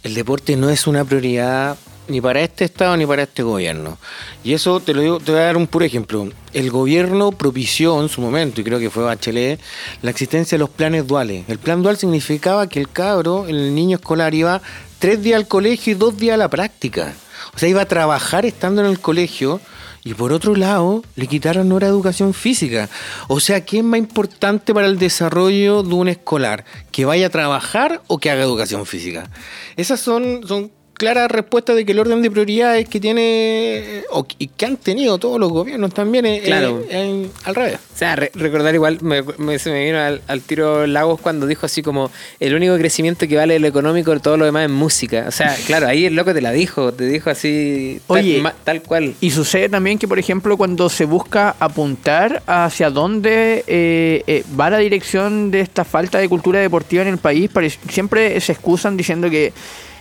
[0.02, 3.96] El deporte no es una prioridad ni para este Estado ni para este gobierno.
[4.44, 6.28] Y eso te lo digo, te voy a dar un puro ejemplo.
[6.52, 9.58] El gobierno propició en su momento, y creo que fue Bachelet,
[10.02, 11.46] la existencia de los planes duales.
[11.48, 14.60] El plan dual significaba que el cabro, el niño escolar, iba
[14.98, 17.14] tres días al colegio y dos días a la práctica.
[17.54, 19.60] O sea, iba a trabajar estando en el colegio
[20.02, 22.88] y por otro lado le quitaron hora educación física.
[23.28, 26.64] O sea, ¿qué es más importante para el desarrollo de un escolar?
[26.90, 29.30] ¿Que vaya a trabajar o que haga educación física?
[29.76, 34.26] Esas son, son claras respuestas de que el orden de prioridades que tiene eh, o,
[34.38, 36.84] y que han tenido todos los gobiernos también es, Claro.
[36.86, 37.76] es- es al revés.
[37.94, 41.46] O sea, re- recordar igual, me, me- se me vino al, al tiro Lagos cuando
[41.46, 45.24] dijo así como, el único crecimiento que vale lo económico, todo lo demás es música.
[45.26, 48.54] O sea, claro, ahí el loco te la dijo, te dijo así, tal, Oye, ma-
[48.62, 49.14] tal cual.
[49.22, 54.68] Y sucede también que, por ejemplo, cuando se busca apuntar hacia dónde eh, eh, va
[54.68, 57.50] la dirección de esta falta de cultura deportiva en el país,
[57.88, 59.54] siempre se excusan diciendo que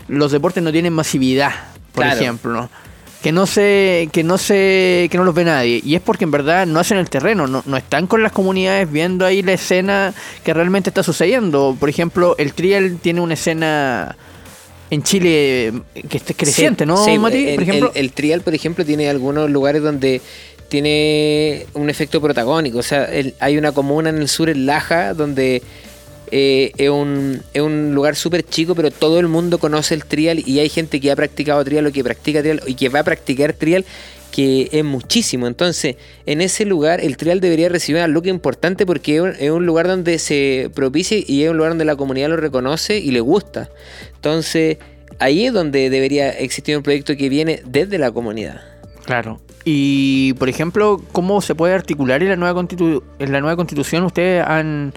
[0.09, 1.51] los deportes no tienen masividad,
[1.93, 2.19] por Claro.
[2.19, 2.69] ejemplo, ¿no?
[3.21, 5.81] Que no se, que no se, que no los ve nadie.
[5.83, 8.89] Y es porque en verdad no hacen el terreno, no, no están con las comunidades
[8.89, 11.75] viendo ahí la escena que realmente está sucediendo.
[11.77, 14.15] Por ejemplo, el trial tiene una escena
[14.89, 15.73] en Chile eh,
[16.09, 17.47] que está creciente, Sí, ¿no, sí, Mati?
[17.49, 20.21] el, por ejemplo, el- el trial, por ejemplo, tiene algunos lugares donde
[20.69, 22.77] tiene un efecto protagónico.
[22.79, 25.61] O sea, el- hay una comuna en el sur, en Laja, donde
[26.31, 30.43] eh, es, un, es un lugar súper chico, pero todo el mundo conoce el trial
[30.45, 33.03] y hay gente que ha practicado trial o que practica trial y que va a
[33.03, 33.85] practicar trial
[34.31, 35.47] que es muchísimo.
[35.47, 39.65] Entonces, en ese lugar el trial debería recibir algo importante porque es un, es un
[39.65, 43.21] lugar donde se propicia y es un lugar donde la comunidad lo reconoce y le
[43.21, 43.69] gusta.
[44.15, 44.77] Entonces,
[45.17, 48.61] ahí es donde debería existir un proyecto que viene desde la comunidad.
[49.05, 49.41] Claro.
[49.65, 54.03] Y, por ejemplo, ¿cómo se puede articular en la nueva, constitu- en la nueva constitución?
[54.03, 54.93] ¿Ustedes han,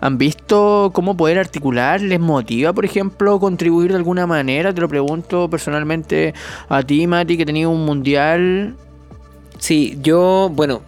[0.00, 2.00] ¿Han visto cómo poder articular?
[2.00, 4.72] ¿Les motiva, por ejemplo, contribuir de alguna manera?
[4.74, 6.34] Te lo pregunto personalmente
[6.68, 8.76] a ti, Mati, que tenía un mundial.
[9.58, 10.80] Sí, yo, bueno,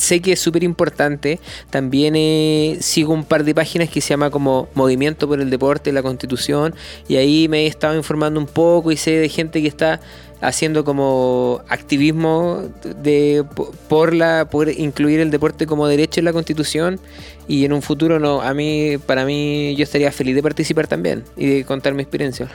[0.00, 1.40] sé que es súper importante.
[1.70, 5.92] También eh, sigo un par de páginas que se llama como Movimiento por el Deporte,
[5.92, 6.74] la Constitución,
[7.08, 10.00] y ahí me he estado informando un poco y sé de gente que está
[10.40, 12.62] haciendo como activismo
[13.02, 13.44] de
[13.88, 16.98] por la por incluir el deporte como derecho en la Constitución
[17.46, 21.24] y en un futuro no a mí para mí yo estaría feliz de participar también
[21.36, 22.48] y de contar mi experiencia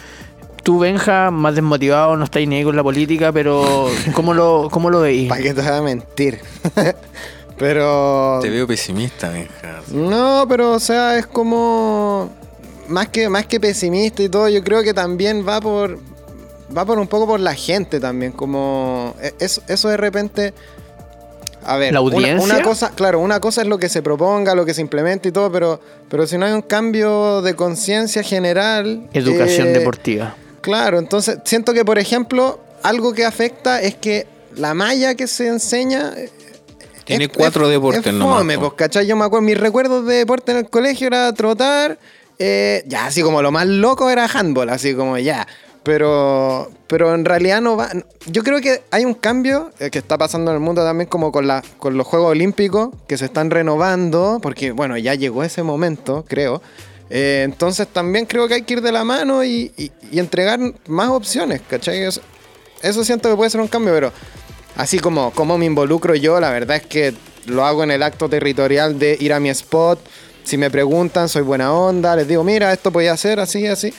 [0.66, 4.90] tú, Benja, más desmotivado, no estáis ni ahí con la política, pero ¿cómo lo, cómo
[4.90, 5.30] lo veis?
[5.30, 6.40] ¿Para qué te voy a mentir?
[7.60, 8.40] pero...
[8.42, 9.82] Te veo pesimista, Benja.
[9.92, 12.32] No, pero o sea, es como...
[12.88, 16.00] Más que, más que pesimista y todo, yo creo que también va por...
[16.76, 19.16] Va por un poco por la gente también, como...
[19.22, 20.54] e, Eso, eso de repente...
[21.68, 22.44] A ver, ¿La una- audiencia?
[22.56, 25.32] Una, cosa, claro, una cosa es lo que se proponga, lo que se implemente y
[25.32, 29.08] todo, pero, pero si no hay un cambio de conciencia general.
[29.14, 30.36] Educación eh, deportiva.
[30.62, 35.48] Claro, entonces siento que, por ejemplo, algo que afecta es que la malla que se
[35.48, 36.14] enseña.
[36.16, 36.30] eh,
[37.04, 39.08] Tiene es- cuatro es- deportes es fome, pues, ¿cachai?
[39.08, 41.98] Yo me acuerdo, mis recuerdos de deporte en el colegio era trotar.
[42.38, 45.48] eh, ya, así como lo más loco era handball, así como ya.
[45.86, 47.90] Pero, pero en realidad no va.
[48.26, 51.32] Yo creo que hay un cambio eh, que está pasando en el mundo también, como
[51.32, 55.62] con, la, con los Juegos Olímpicos, que se están renovando, porque bueno, ya llegó ese
[55.62, 56.60] momento, creo.
[57.12, 61.10] Eh, entonces también creo que hay que ir de la mano y, y- entregar más
[61.10, 62.02] opciones, ¿cachai?
[62.02, 62.20] Eso,
[62.82, 64.12] eso siento que puede ser un cambio, pero
[64.76, 67.14] así como, como me involucro yo, la verdad es que
[67.46, 70.00] lo hago en el acto territorial de ir a mi spot.
[70.44, 73.94] Si me preguntan, soy buena onda, les digo, mira, esto podía hacer así, así.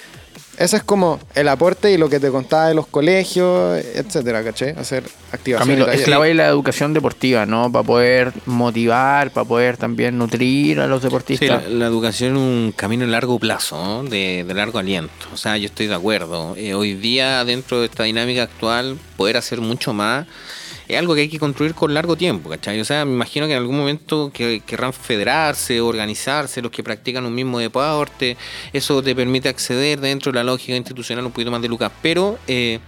[0.58, 4.70] Eso es como el aporte y lo que te contaba de los colegios, etcétera, ¿cachai?
[4.70, 5.84] Hacer activaciones.
[5.84, 7.70] Camilo, es clave la educación deportiva, ¿no?
[7.70, 11.64] Para poder motivar, para poder también nutrir a los Sí, deportistas.
[11.64, 14.04] la, la educación es un camino a largo plazo, ¿no?
[14.04, 15.12] de, de largo aliento.
[15.32, 16.54] O sea, yo estoy de acuerdo.
[16.56, 20.26] Eh, hoy día, dentro de esta dinámica actual, poder hacer mucho más
[20.88, 22.80] es algo que hay que construir con largo tiempo, ¿cachai?
[22.80, 27.24] O sea, me imagino que en algún momento que, querrán federarse, organizarse, los que practican
[27.26, 28.36] un mismo deporte.
[28.72, 31.92] Eso te permite acceder dentro de la lógica institucional un poquito más de lucas.
[32.02, 32.38] Pero...
[32.46, 32.80] eh,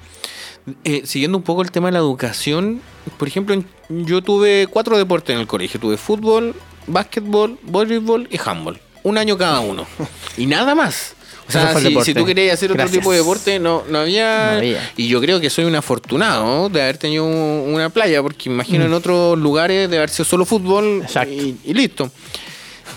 [0.84, 2.82] eh, siguiendo un poco el tema de la educación,
[3.16, 5.80] por ejemplo, yo tuve cuatro deportes en el colegio.
[5.80, 6.54] Tuve fútbol,
[6.86, 8.80] básquetbol, voleibol y handball.
[9.02, 9.86] Un año cada uno.
[10.36, 11.16] Y nada más.
[11.48, 13.00] O sea, si, si tú querías hacer otro Gracias.
[13.00, 14.50] tipo de deporte, no, no, había...
[14.52, 14.92] No había.
[14.96, 18.84] Y yo creo que soy un afortunado de haber tenido un- una playa, porque imagino
[18.84, 21.28] en otros lugares de haber sido solo fútbol Mm.
[21.32, 22.10] Y, y listo.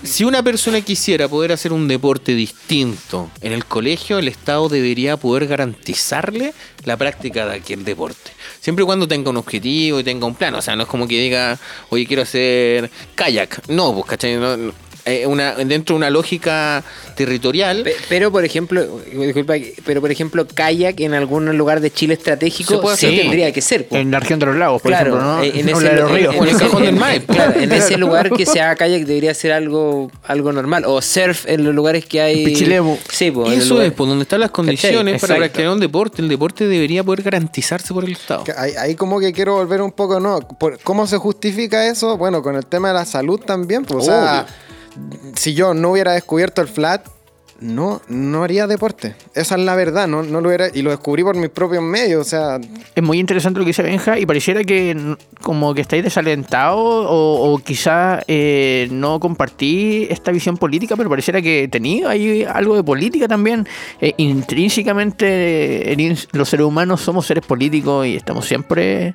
[0.04, 5.16] Si una persona quisiera poder hacer un deporte distinto en el colegio, el Estado debería
[5.18, 6.54] poder garantizarle
[6.86, 8.32] la práctica de aquel deporte.
[8.60, 10.56] Siempre y cuando tenga un objetivo y tenga un plan.
[10.56, 13.68] O sea, no es como que diga, oye, quiero hacer kayak.
[13.70, 14.38] No, pues, ¿cachai?
[14.38, 14.74] No, no.
[15.06, 16.84] Eh, una, dentro de una lógica
[17.16, 17.82] territorial.
[17.84, 22.76] Pe- Pero por ejemplo, disculpa, pero por ejemplo, kayak en algún lugar de Chile estratégico
[22.76, 23.88] Se puede sí tendría que ser.
[23.92, 25.44] En la región de los lagos, por claro, ejemplo, ¿no?
[25.44, 26.36] eh, en ese, los ríos.
[26.36, 27.34] en- en el ese- cajón del en- Maipo.
[27.34, 31.46] claro, en ese lugar que se haga kayak debería ser algo algo normal o surf
[31.48, 32.98] en los lugares que hay Pichilemu.
[33.10, 36.22] Sí, el Eso lugar- es, por donde están las condiciones para practicar un deporte.
[36.22, 38.44] El deporte debería poder garantizarse por el Estado.
[38.58, 40.40] Ahí, ahí como que quiero volver un poco, ¿no?
[40.84, 42.18] ¿Cómo se justifica eso?
[42.18, 43.84] Bueno, con el tema de la salud también.
[43.84, 44.46] Pues, o sea,
[45.36, 47.06] si yo no hubiera descubierto el flat,
[47.62, 49.16] no, no haría deporte.
[49.36, 52.26] Esa es la verdad, no, no lo hubiera, y lo descubrí por mis propios medios.
[52.26, 52.60] O sea,
[52.96, 57.54] Es muy interesante lo que dice Benja y pareciera que como que estáis desalentados o,
[57.54, 62.84] o quizá eh, no compartí esta visión política, pero pareciera que tenía ahí algo de
[62.84, 63.68] política también.
[64.02, 65.96] Eh, intrínsecamente
[66.34, 69.14] los seres humanos somos seres políticos y estamos siempre...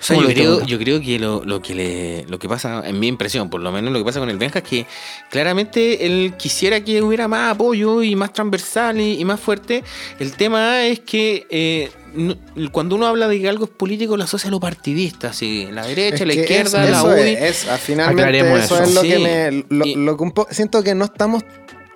[0.00, 2.82] O sea, ¿Cómo yo creo, yo creo que lo, lo que le, lo que pasa,
[2.86, 4.86] en mi impresión, por lo menos lo que pasa con el Benja es que
[5.30, 9.84] claramente él quisiera que hubiera más apoyo y más transversal y, y más fuerte.
[10.18, 12.36] El tema es que eh, no-
[12.72, 15.86] cuando uno habla de que algo es político, lo asocia a lo partidista, así, la
[15.86, 17.30] derecha, es la izquierda, es- la eso UDI.
[17.32, 18.82] es, es- finalmente eso, eso.
[18.82, 19.08] es lo Sí.
[19.08, 19.64] que me.
[19.68, 21.42] Lo, Y- lo que un po- siento que no estamos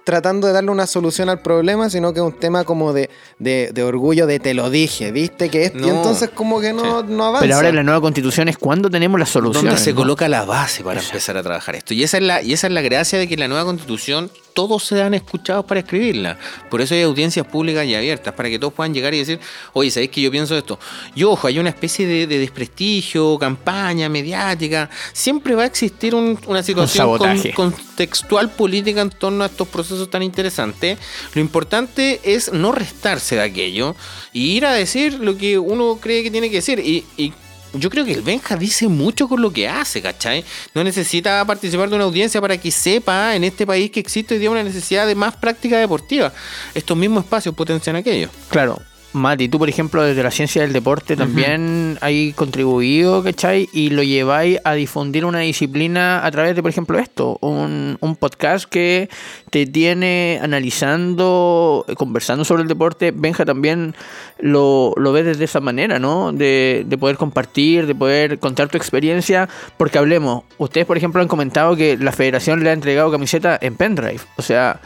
[0.05, 3.70] tratando de darle una solución al problema, sino que es un tema como de, de,
[3.72, 5.72] de orgullo de te lo dije, viste que es.
[5.74, 7.40] Y entonces como que no, no avanza.
[7.40, 9.66] Pero ahora en la nueva constitución es cuando tenemos la solución.
[9.66, 9.96] donde se ¿no?
[9.96, 11.94] coloca la base para empezar a trabajar esto.
[11.94, 14.84] Y esa es la, y esa es la gracia de que la nueva constitución todos
[14.84, 16.38] sean escuchados para escribirla.
[16.70, 19.40] Por eso hay audiencias públicas y abiertas, para que todos puedan llegar y decir,
[19.72, 20.78] oye, ¿sabéis que yo pienso esto?
[21.14, 24.90] Y ojo, hay una especie de, de desprestigio, campaña mediática.
[25.12, 30.09] Siempre va a existir un- una situación con- contextual política en torno a estos procesos
[30.11, 30.98] tan interesantes.
[31.34, 33.94] Lo importante es no restarse de aquello
[34.32, 36.78] y ir a decir lo que uno cree que tiene que decir.
[36.78, 37.32] Y, y
[37.75, 40.45] yo creo que el Benja dice mucho con lo que hace, ¿cachai?
[40.75, 44.41] No necesita participar de una audiencia para que sepa en este país que existe hoy
[44.41, 46.33] día una necesidad de más práctica deportiva.
[46.75, 48.29] Estos mismos espacios potencian aquello.
[48.49, 48.81] Claro,
[49.13, 53.69] Mati, tú por ejemplo desde la ciencia del deporte también hay contribuido, ¿cachai?
[53.73, 58.15] Y lo lleváis a difundir una disciplina a través de, por ejemplo, esto, un, un
[58.15, 59.09] podcast que
[59.51, 63.11] te tiene analizando, conversando sobre el deporte.
[63.11, 63.97] Benja también
[64.39, 66.33] lo, lo ve desde esa manera, ¿no?
[66.33, 71.27] De, de poder compartir, de poder contar tu experiencia, porque hablemos, ustedes por ejemplo han
[71.29, 74.81] comentado que la federación le ha entregado camiseta en pendrive, o sea,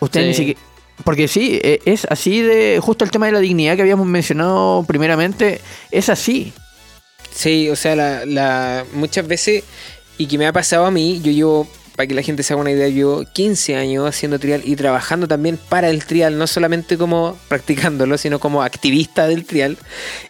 [0.00, 0.28] ustedes Sí.
[0.28, 0.60] ni siquiera...
[1.04, 2.80] Porque sí, e- es así de.
[2.82, 6.52] Justo el tema de la dignidad que habíamos mencionado primeramente, es así.
[7.30, 9.62] Sí, o sea, la, muchas veces,
[10.16, 12.62] y que me ha pasado a mí, yo llevo, para que la gente se haga
[12.62, 16.98] una idea, yo 15 años haciendo trial y trabajando también para el trial, no solamente
[16.98, 19.78] como practicándolo, sino como activista del trial.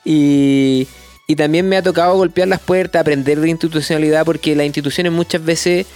[0.05, 0.87] Y,
[1.27, 5.43] y también me ha tocado golpear las puertas, aprender de institucionalidad, porque las instituciones muchas
[5.43, 5.87] veces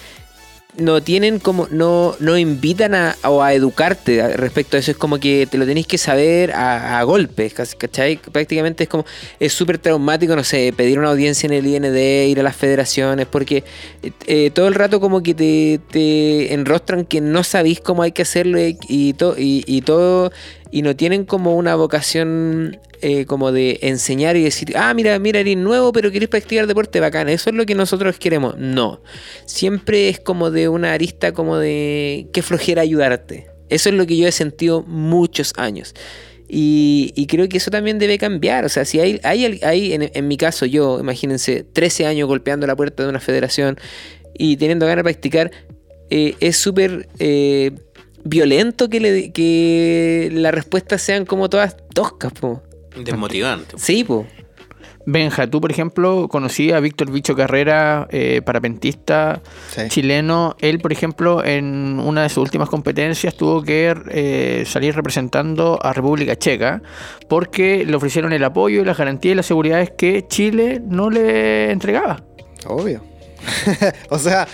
[0.79, 4.91] no tienen como, no, no invitan a, a educarte respecto a eso.
[4.91, 8.16] Es como que te lo tenéis que saber a, a golpes, ¿cachai?
[8.16, 9.05] Prácticamente es como,
[9.39, 11.97] es súper traumático, no sé, pedir una audiencia en el IND,
[12.29, 13.64] ir a las federaciones, porque
[14.03, 18.12] eh, eh, todo el rato como que te, te enrostran que no sabéis cómo hay
[18.12, 20.33] que hacerlo y, y, to- y, y todo,
[20.70, 25.41] y no tienen como una vocación eh, como de enseñar y decir, ah, mira, mira,
[25.41, 28.57] eres nuevo, pero querés practicar deporte bacán, eso es lo que nosotros queremos.
[28.57, 29.03] No,
[29.45, 33.49] siempre es como de una arista como de qué flojera ayudarte.
[33.69, 35.95] Eso es lo que yo he sentido muchos años.
[36.55, 38.67] Y, creo que eso también debe cambiar.
[38.67, 42.67] O sea, si hay, hay, hay en, en mi caso, yo, imagínense, 13 años golpeando
[42.67, 43.79] la puerta de una federación
[44.35, 45.51] y teniendo ganas de practicar,
[46.11, 47.71] eh, es súper eh,
[48.23, 52.63] violento que, le, que las respuestas sean como todas toscas, po.
[52.97, 53.76] Desmotivante.
[53.78, 54.26] Sí, po.
[55.05, 59.40] Benja, tú por ejemplo conocí a Víctor Bicho Carrera, eh, parapentista
[59.74, 59.88] Sí.
[59.88, 60.55] chileno.
[60.61, 65.93] Él, por ejemplo, en una de sus últimas competencias tuvo que eh, salir representando a
[65.93, 66.82] República Checa
[67.28, 71.72] porque le ofrecieron el apoyo y las garantías y las seguridades que Chile no le
[71.72, 72.22] entregaba.
[72.68, 73.03] Obvio.
[74.11, 74.47] o sea,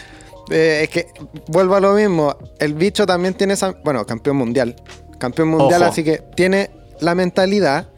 [0.50, 1.08] eh, es que
[1.48, 2.34] vuelvo a lo mismo.
[2.58, 3.72] El bicho también tiene esa.
[3.84, 4.76] Bueno, campeón mundial.
[5.18, 5.90] Campeón mundial, Ojo.
[5.90, 6.70] así que tiene
[7.00, 7.88] la mentalidad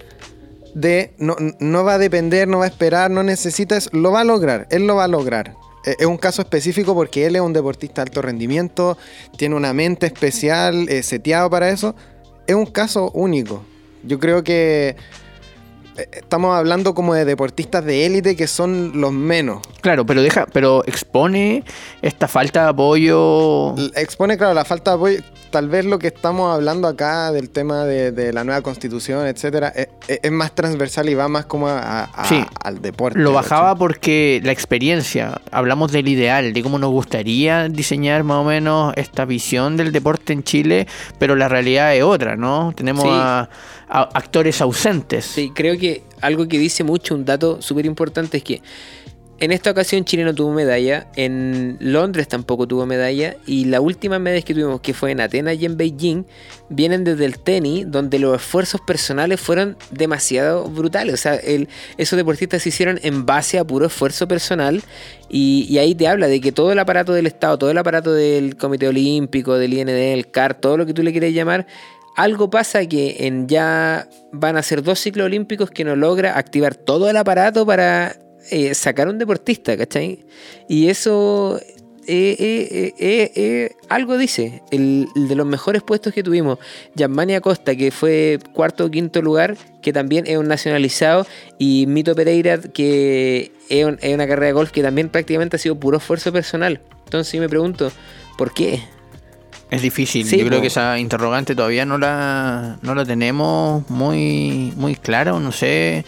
[0.75, 3.91] de no, no va a depender, no va a esperar, no necesita eso.
[3.93, 4.67] Lo va a lograr.
[4.71, 5.55] Él lo va a lograr.
[5.85, 8.99] Eh, Es un caso específico porque él es un deportista de alto rendimiento,
[9.37, 11.95] tiene una mente especial, eh, seteado para eso.
[12.47, 13.63] Es un caso único.
[14.03, 14.97] Yo creo que
[15.97, 19.63] eh, estamos hablando como de deportistas de élite que son los menos.
[19.81, 21.65] Claro, pero deja, pero expone
[22.03, 23.75] esta falta de apoyo.
[23.95, 25.21] Expone, claro, la falta de apoyo.
[25.51, 29.69] Tal vez lo que estamos hablando acá del tema de, de la nueva constitución, etcétera,
[29.75, 32.45] es, es- es más transversal y va más como a- a- Sí.
[32.63, 33.19] al deporte.
[33.19, 38.45] Lo bajaba porque la experiencia, hablamos del ideal, de cómo nos gustaría diseñar más o
[38.45, 40.87] menos esta visión del deporte en Chile,
[41.19, 42.73] pero la realidad es otra, ¿no?
[42.77, 43.11] Tenemos Sí.
[43.13, 43.49] a,
[43.89, 45.25] a actores ausentes.
[45.25, 48.63] Sí, creo que algo que dice mucho, un dato súper importante es que
[49.41, 54.19] en esta ocasión Chile no tuvo medalla, en Londres tampoco tuvo medalla y la última
[54.19, 56.25] medalla que tuvimos, que fue en Atenas y en Beijing,
[56.69, 61.15] vienen desde el tenis, donde los esfuerzos personales fueron demasiado brutales.
[61.15, 61.41] O sea,
[61.97, 64.83] esos deportistas se hicieron en base a puro esfuerzo personal
[65.31, 68.57] y, ahí te habla de que todo el aparato del Estado, todo el aparato del
[68.57, 71.67] Comité Olímpico, del IND, el CAR, todo lo que tú le quieras llamar,
[72.15, 76.75] algo pasa que en ya van a ser dos ciclos olímpicos que no logra activar
[76.75, 78.17] todo el aparato para
[78.51, 80.25] eh, sacar a un deportista, ¿cachai?
[80.69, 81.61] Y eso
[82.07, 84.63] eh, eh, eh, eh, algo dice.
[84.71, 86.59] El, el de los mejores puestos que tuvimos,
[86.95, 91.27] Yamani Acosta, que fue cuarto o quinto lugar, que también es un nacionalizado,
[91.59, 95.59] y Mito Pereira, que es, un- es una carrera de golf que también prácticamente ha
[95.59, 96.81] sido puro esfuerzo personal.
[97.05, 97.93] Entonces yo me pregunto,
[98.39, 98.81] ¿por qué?
[99.71, 100.27] Es difícil.
[100.27, 105.31] Sí, Yo creo que esa interrogante todavía no la, no la tenemos muy, muy clara.
[105.39, 106.05] No sé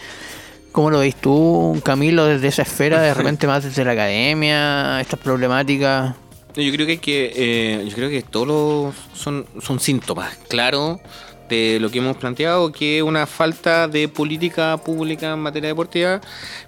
[0.73, 5.19] cómo lo veis tú, Camilo, desde esa esfera, de repente más desde la academia, estas
[5.19, 6.15] problemáticas.
[6.55, 10.99] Yo creo que, que eh, yo creo que todos los son, son síntomas, claro,
[11.47, 16.19] de lo que hemos planteado, que es una falta de política pública en materia deportiva,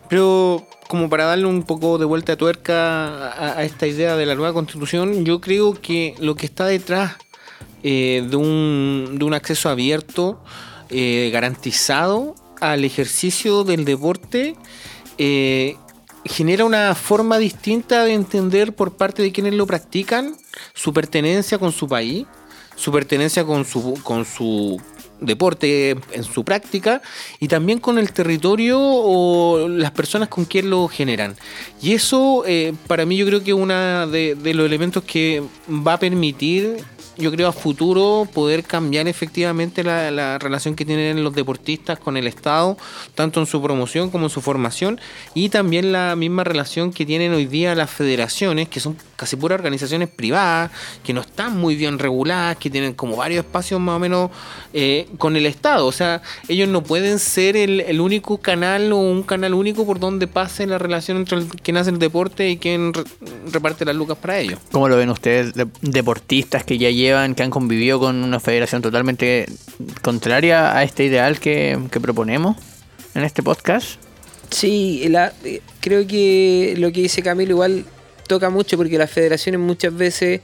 [0.09, 4.25] pero como para darle un poco de vuelta de tuerca a, a esta idea de
[4.25, 7.17] la nueva constitución, yo creo que lo que está detrás
[7.87, 10.39] eh, de, un, de un acceso abierto,
[10.89, 12.33] eh, garantizado
[12.71, 14.55] al ejercicio del deporte,
[15.17, 15.77] eh,
[16.25, 20.35] genera una forma distinta de entender por parte de quienes lo practican
[20.73, 22.25] su pertenencia con su país,
[22.75, 24.81] su pertenencia con su, con su
[25.19, 27.01] deporte en su práctica
[27.39, 31.35] y también con el territorio o las personas con quien lo generan.
[31.81, 35.43] Y eso eh, para mí yo creo que es uno de, de los elementos que
[35.69, 36.83] va a permitir
[37.17, 42.17] yo creo a futuro poder cambiar efectivamente la, la, relación que tienen los deportistas con
[42.17, 42.77] el Estado,
[43.13, 44.99] tanto en su promoción como en su formación,
[45.33, 49.57] y también la misma relación que tienen hoy día las federaciones, que son casi puras
[49.57, 50.71] organizaciones privadas,
[51.03, 54.31] que no están muy bien reguladas, que tienen como varios espacios más o menos
[54.73, 55.85] eh, con el Estado.
[55.85, 59.99] O sea, ellos no pueden ser el, el, único canal o un canal único por
[59.99, 63.03] donde pase la relación entre el, quien hace el deporte y quien re,
[63.51, 64.59] reparte las lucas para ellos.
[64.71, 68.81] ¿Cómo lo ven ustedes, de, deportistas que ya llevan, que han convivido con una federación
[68.81, 69.45] totalmente
[70.01, 72.57] contraria a este ideal que, que proponemos
[73.13, 73.99] en este podcast?
[74.49, 75.33] Sí, la,
[75.79, 77.85] creo que lo que dice Camilo igual
[78.27, 80.41] toca mucho porque las federaciones muchas veces,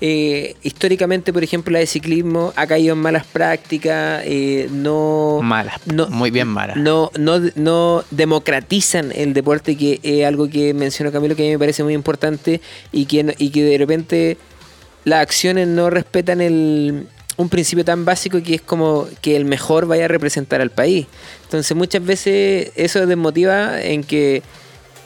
[0.00, 5.40] eh, históricamente, por ejemplo, la de ciclismo ha caído en malas prácticas, eh, no...
[5.42, 6.76] Malas, no, muy bien malas.
[6.76, 11.52] No, no, no democratizan el deporte, que es algo que mencionó Camilo que a mí
[11.52, 12.60] me parece muy importante
[12.90, 14.36] y que, y que de repente
[15.04, 17.06] las acciones no respetan el,
[17.36, 21.06] un principio tan básico que es como que el mejor vaya a representar al país.
[21.44, 24.42] Entonces muchas veces eso desmotiva en que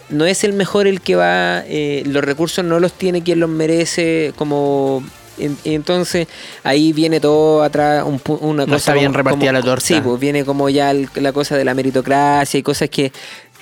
[0.09, 3.49] no es el mejor el que va, eh, los recursos no los tiene quien los
[3.51, 5.03] merece, como
[5.39, 6.29] en, entonces
[6.65, 9.85] ahí viene todo atrás un, una no cosa está bien como- repartida como- la torta.
[9.87, 13.13] Sí, pues viene como ya el- la cosa de la meritocracia y cosas que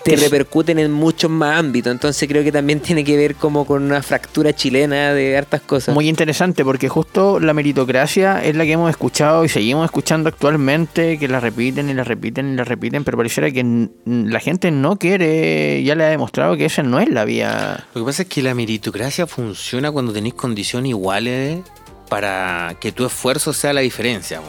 [0.05, 1.91] te repercuten en muchos más ámbitos.
[1.91, 5.95] Entonces creo que también tiene que ver como con una fractura chilena de hartas cosas.
[5.95, 11.19] Muy interesante porque justo la meritocracia es la que hemos escuchado y seguimos escuchando actualmente,
[11.19, 14.97] que la repiten y la repiten y la repiten, pero pareciera que la gente no
[14.97, 17.87] quiere, ya le ha demostrado que esa no es la vía.
[17.95, 21.63] Lo que pasa es que la meritocracia funciona cuando tenéis condiciones iguales
[22.09, 24.41] para que tu esfuerzo sea la diferencia.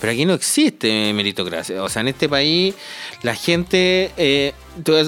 [0.00, 1.82] Pero aquí no existe meritocracia.
[1.82, 2.74] O sea, en este país
[3.22, 4.54] la gente, eh,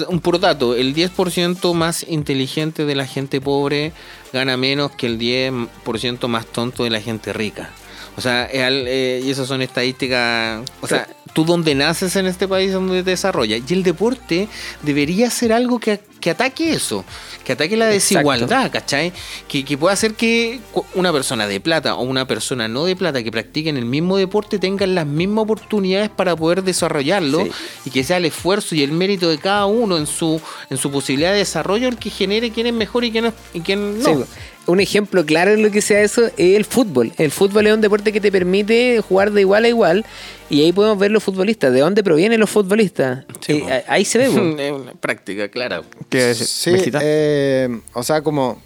[0.07, 3.93] un puro dato, el 10% más inteligente de la gente pobre
[4.33, 7.69] gana menos que el 10% más tonto de la gente rica.
[8.17, 10.61] O sea, eh, y esas son estadísticas.
[10.81, 13.61] O sea, tú donde naces en este país donde te desarrollas.
[13.67, 14.47] Y el deporte
[14.81, 17.05] debería ser algo que, que ataque eso,
[17.45, 18.17] que ataque la Exacto.
[18.29, 19.13] desigualdad, ¿cachai?
[19.47, 20.59] Que, que pueda hacer que
[20.93, 24.59] una persona de plata o una persona no de plata que practiquen el mismo deporte
[24.59, 27.51] tengan las mismas oportunidades para poder desarrollarlo Sí.
[27.85, 30.91] y que sea el esfuerzo y el mérito de cada uno en su, en su
[30.91, 34.05] posibilidad de desarrollo el que genere quién es mejor y quién, es- y quién no.
[34.05, 34.23] Sí.
[34.67, 37.11] Un ejemplo claro en lo que sea eso es el fútbol.
[37.17, 40.05] El fútbol es un deporte que te permite jugar de igual a igual
[40.49, 41.73] y ahí podemos ver los futbolistas.
[41.73, 43.25] ¿De dónde provienen los futbolistas?
[43.39, 44.25] Sí, Eh, ahí se ve.
[44.61, 45.83] Es una práctica, claro.
[46.09, 46.37] ¿Qué es?
[46.37, 48.61] Sí, eh, o sea, como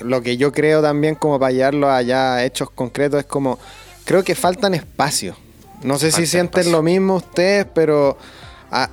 [0.00, 3.58] lo que yo creo también como para llevarlo allá a hechos concretos es como,
[4.04, 5.36] creo que faltan espacios.
[5.82, 6.72] No sé si sienten espacio.
[6.72, 8.18] lo mismo ustedes, pero
[8.70, 8.90] ah,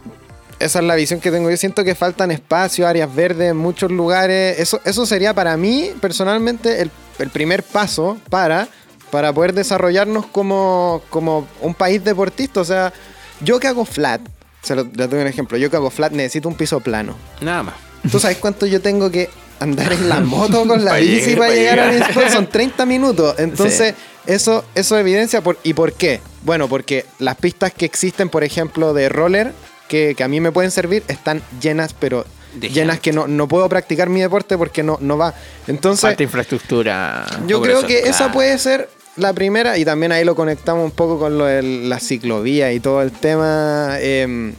[0.64, 1.50] esa es la visión que tengo.
[1.50, 4.60] Yo siento que faltan espacios, áreas verdes en muchos lugares.
[4.60, 8.70] Eso, eso sería para mí, personalmente, el, el primer paso para,
[9.12, 12.62] para poder desarrollarnos como, como un país deportista.
[12.62, 12.94] O sea,
[13.42, 14.22] yo que hago flat,
[14.62, 17.16] se lo, les doy un ejemplo, yo que hago flat necesito un piso plano.
[17.42, 17.76] Nada más.
[18.10, 21.50] ¿Tú sabes cuánto yo tengo que andar en la moto con la bici llegar, para
[21.50, 22.30] pa' llegar a mi spot?
[22.30, 23.36] Son 30 minutos.
[23.38, 23.96] Entonces,
[24.26, 25.42] eso, eso evidencia.
[25.42, 26.22] Por, ¿Y por qué?
[26.44, 29.54] Bueno, porque las pistas que existen, por ejemplo, de roller,
[29.88, 32.26] que, que a mí me pueden servir, están llenas, pero
[32.56, 33.10] De llenas gente.
[33.12, 35.34] que no, no puedo practicar mi deporte porque no, no va.
[35.68, 37.26] Entonces, Falta infraestructura.
[37.48, 40.92] yo creo eso, que esa puede ser la primera y también ahí lo conectamos un
[40.92, 44.54] poco con lo de la ciclovía y todo el tema, eh,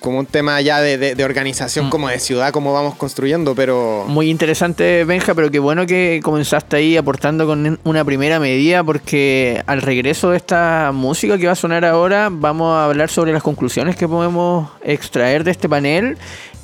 [0.00, 1.90] como un tema ya de, de- de organización, Mm.
[1.90, 4.04] como de ciudad, cómo vamos construyendo, pero...
[4.08, 9.62] Muy interesante, Benja, pero qué bueno que comenzaste ahí aportando con una primera medida, porque
[9.66, 13.42] al regreso de esta música que va a sonar ahora, vamos a hablar sobre las
[13.42, 16.16] conclusiones que podemos extraer de este panel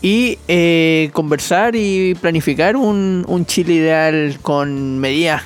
[0.02, 5.42] y eh, conversar y planificar un, un Chile ideal con medidas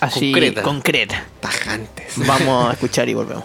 [0.00, 0.62] así Concreta.
[0.62, 1.22] concretas.
[1.40, 2.12] Tajantes.
[2.16, 3.44] Vamos a escuchar y volvemos.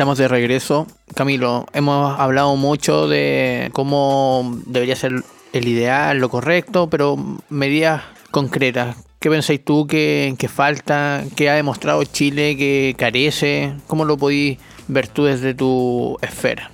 [0.00, 0.86] Estamos de regreso.
[1.14, 5.12] Camilo, hemos hablado mucho de cómo debería ser
[5.52, 7.18] el ideal, lo correcto, pero
[7.50, 8.96] medidas concretas.
[9.18, 11.22] ¿Qué pensáis tú que, que falta?
[11.36, 13.74] ¿Qué ha demostrado Chile que carece?
[13.88, 14.56] ¿Cómo lo podéis
[14.88, 16.70] ver tú desde tu esfera?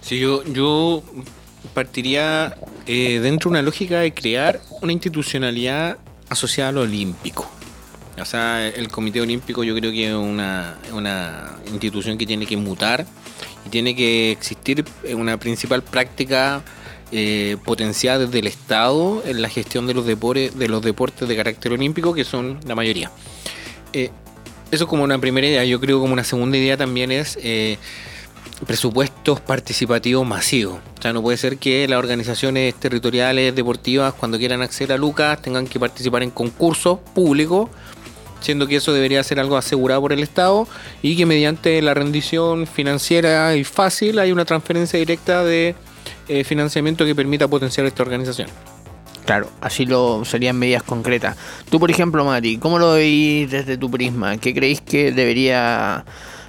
[0.00, 1.02] Sí, yo, yo
[1.74, 5.98] partiría eh, dentro de una lógica de crear una institucionalidad
[6.30, 7.57] asociada a lo olímpico.
[8.20, 12.56] O sea, el Comité Olímpico yo creo que es una, una institución que tiene que
[12.56, 13.06] mutar
[13.66, 16.62] y tiene que existir una principal práctica
[17.10, 21.36] eh, potenciada desde el Estado en la gestión de los, deportes, de los deportes de
[21.36, 23.10] carácter olímpico, que son la mayoría.
[23.94, 24.10] Eh,
[24.70, 25.64] eso como una primera idea.
[25.64, 27.78] Yo creo como una segunda idea también es eh,
[28.66, 30.80] presupuestos participativos masivos.
[30.98, 35.40] O sea, no puede ser que las organizaciones territoriales deportivas cuando quieran acceder a Lucas
[35.40, 37.70] tengan que participar en concursos públicos
[38.40, 40.66] siendo que eso debería ser algo asegurado por el Estado
[41.02, 45.74] y que mediante la rendición financiera y fácil hay una transferencia directa de
[46.28, 48.48] eh, financiamiento que permita potenciar esta organización.
[49.24, 51.36] Claro, así lo serían medidas concretas.
[51.70, 54.38] Tú, por ejemplo, Mati, ¿cómo lo veis desde tu prisma?
[54.38, 56.02] ¿Qué creéis que debería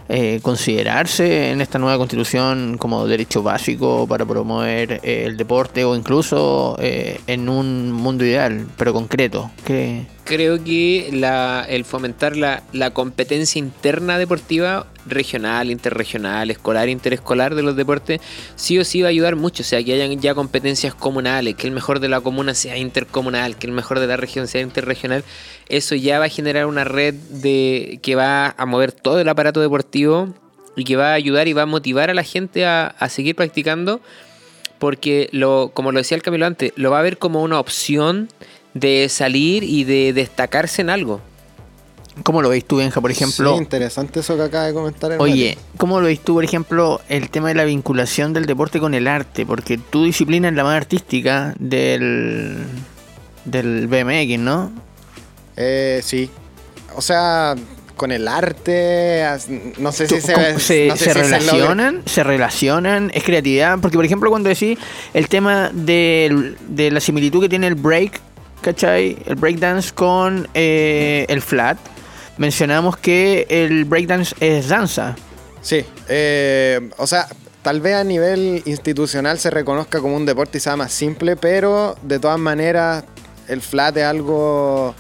[0.08, 5.96] eh, considerarse en esta nueva constitución como derecho básico para promover eh, el deporte o
[5.96, 9.52] incluso eh, en un mundo ideal, pero concreto?
[9.66, 10.08] ¿Qué?
[10.30, 17.76] Creo que el fomentar la, la competencia interna deportiva, regional, interregional, escolar, interescolar de los
[17.76, 18.22] deportes,
[18.56, 19.64] sí o sí va a ayudar mucho.
[19.64, 23.58] O sea, que hayan ya competencias comunales, que el mejor de la comuna sea intercomunal,
[23.58, 25.24] que el mejor de la región sea interregional.
[25.68, 29.62] Eso ya va a generar una red de que va a mover todo el aparato
[29.62, 30.36] deportivo
[30.76, 33.36] y que va a ayudar y va a motivar a la gente a, a seguir
[33.36, 34.00] practicando.
[34.78, 38.30] Porque, lo, como lo decía el Camilo antes, lo va a ver como una opción
[38.74, 41.22] de salir y de destacarse en algo.
[42.24, 43.54] ¿Cómo lo veis tú, Benja, por ejemplo?
[43.56, 47.00] Sí, interesante eso que acaba de comentar el Oye, ¿cómo lo veis tú, por ejemplo,
[47.08, 49.46] el tema de la vinculación del deporte con el arte?
[49.46, 52.58] Porque tu disciplina es la más artística del,
[53.46, 54.72] del BMX, ¿no?
[55.56, 56.30] Eh, sí.
[56.96, 57.56] O sea,
[57.96, 59.24] con el arte,
[59.78, 63.24] no sé si se, ¿cómo se, no sé se si logra- relacionan, se relacionan, es
[63.24, 63.80] creatividad.
[63.80, 64.78] Porque, por ejemplo, cuando decís
[65.14, 68.20] el tema del- de la similitud que tiene el break,
[68.62, 69.18] ¿cachai?
[69.26, 71.78] El breakdance con eh, el flat,
[72.38, 75.16] mencionamos que el breakdance es danza.
[75.62, 77.28] Sí, eh, o sea,
[77.62, 81.96] tal vez a nivel institucional se reconozca como un deporte y sea más simple, pero
[82.02, 83.04] de todas maneras
[83.48, 84.96] el flat es algo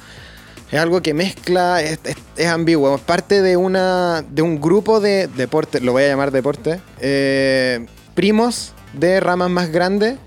[0.72, 2.00] es algo que mezcla, es,
[2.48, 6.80] ambiguo, es parte de una de un grupo de deportes, lo voy a llamar deporte,
[7.00, 10.18] eh, primos de ramas más grandes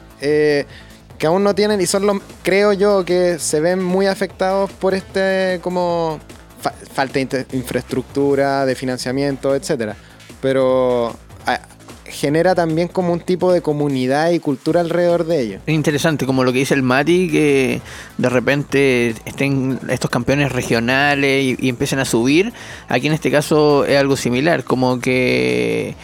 [1.23, 4.93] que aún no tienen y son los, creo yo, que se ven muy afectados por
[4.93, 6.18] este como
[6.61, 9.95] fa- falta de infraestructura, de financiamiento, etcétera.
[10.41, 11.14] Pero
[11.47, 11.61] ah,
[12.07, 15.59] genera también como un tipo de comunidad y cultura alrededor de ello.
[15.64, 17.81] Es interesante, como lo que dice el Mati, que
[18.18, 22.53] de repente estén estos campeones regionales y empiecen a subir.
[22.89, 25.95] Aquí en este caso es algo similar, como que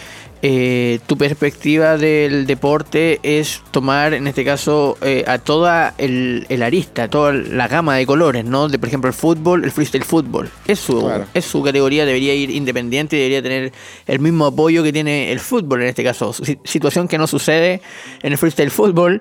[0.42, 6.62] eh, tu perspectiva del deporte es tomar, en este caso, eh, a toda el, el
[6.62, 8.68] arista, toda la gama de colores, ¿no?
[8.68, 10.48] De, por ejemplo, el fútbol, el freestyle fútbol.
[10.66, 11.26] Es su, Claro.
[11.34, 13.72] es su categoría, debería ir independiente, debería tener
[14.06, 16.32] el mismo apoyo que tiene el fútbol en este caso.
[16.32, 17.80] Si- situación que no sucede
[18.22, 19.20] en el freestyle fútbol.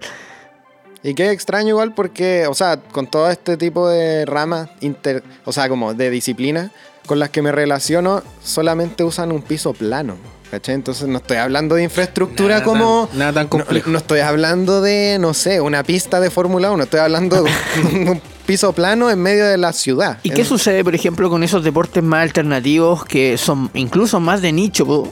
[1.04, 5.24] Y que es extraño igual porque, o sea, con todo este tipo de ramas, inter,
[5.46, 6.72] o sea, como de disciplinas,
[7.06, 10.18] con las que me relaciono, solamente usan un piso plano.
[10.52, 10.76] ¿Cachai?
[10.76, 13.08] Entonces no estoy hablando de infraestructura Nada como...
[13.10, 13.90] tan- nada tan complejo.
[13.90, 16.84] No, estoy hablando de, no sé, una pista de Fórmula 1.
[16.84, 17.52] Estoy hablando de
[17.94, 20.20] un, un piso plano en medio de la ciudad.
[20.24, 24.42] ¿Y qué Es- sucede, por ejemplo, con esos deportes más alternativos que son incluso más
[24.42, 25.12] de nicho,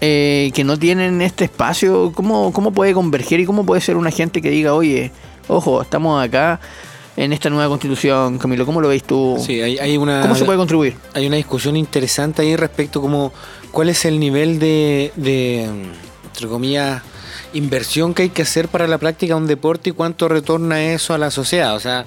[0.00, 2.10] eh, que no tienen este espacio?
[2.12, 5.12] ¿Cómo, ¿Cómo puede converger y cómo puede ser una gente que diga, oye,
[5.46, 6.58] ojo, estamos acá
[7.16, 8.66] en esta nueva constitución, Camilo?
[8.66, 9.36] ¿Cómo lo veis tú?
[9.40, 10.96] Sí, hay, hay una, ¿Cómo se puede contribuir?
[11.14, 13.32] hay una discusión interesante ahí respecto como
[13.70, 17.02] cuál es el nivel de, de, entre comillas,
[17.54, 21.14] inversión que hay que hacer para la práctica de un deporte y cuánto retorna eso
[21.14, 21.74] a la sociedad.
[21.74, 22.04] O sea,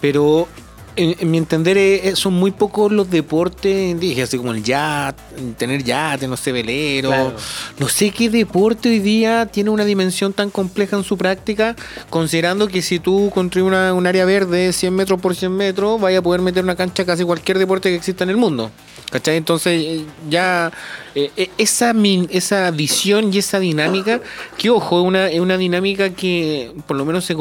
[0.00, 0.48] pero
[0.96, 4.62] en, en mi entender eh, eh, son muy pocos los deportes, dije, así como el
[4.62, 5.22] yate,
[5.56, 7.08] tener yate, no sé, velero.
[7.10, 7.36] Claro.
[7.78, 11.76] No sé qué deporte hoy día tiene una dimensión tan compleja en su práctica,
[12.10, 16.18] considerando que si tú construyes una- un área verde 100 metros por 100 metros, vaya
[16.18, 18.70] a poder meter una cancha casi cualquier deporte que exista en el mundo.
[19.10, 19.36] ¿Cachai?
[19.36, 20.70] Entonces eh, ya
[21.16, 24.20] eh, esa, min- esa visión y esa dinámica,
[24.56, 27.34] que ojo, es una, una dinámica que por lo menos se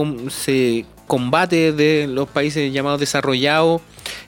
[1.10, 3.82] combates de los países llamados desarrollados,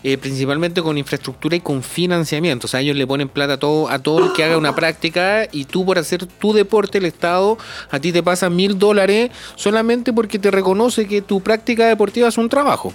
[0.04, 2.66] eh, principalmente con infraestructura y con financiamiento.
[2.66, 5.48] O sea, ellos le ponen plata a todo, a todo el que haga una práctica
[5.52, 7.60] y tú por hacer tu deporte, el Estado,
[7.92, 12.40] a ti te pasa mil dólares solamente porque te reconoce que tu práctica deportiva es
[12.40, 12.92] un trabajo.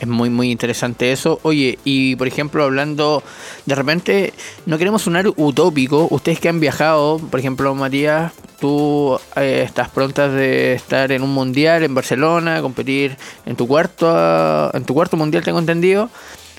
[0.00, 1.38] Es muy, muy interesante eso.
[1.42, 3.22] Oye, y por ejemplo, hablando,
[3.66, 4.32] de repente,
[4.64, 6.08] no queremos sonar utópico.
[6.10, 11.30] Ustedes que han viajado, por ejemplo, Matías, tú eh, estás pronta de estar en un
[11.34, 16.08] mundial en Barcelona, competir en tu cuarto, en tu cuarto mundial, tengo entendido.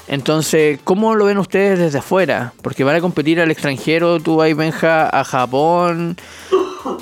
[0.07, 2.53] Entonces, ¿cómo lo ven ustedes desde afuera?
[2.61, 6.17] Porque van a competir al extranjero, tú vas, Benja, a Japón.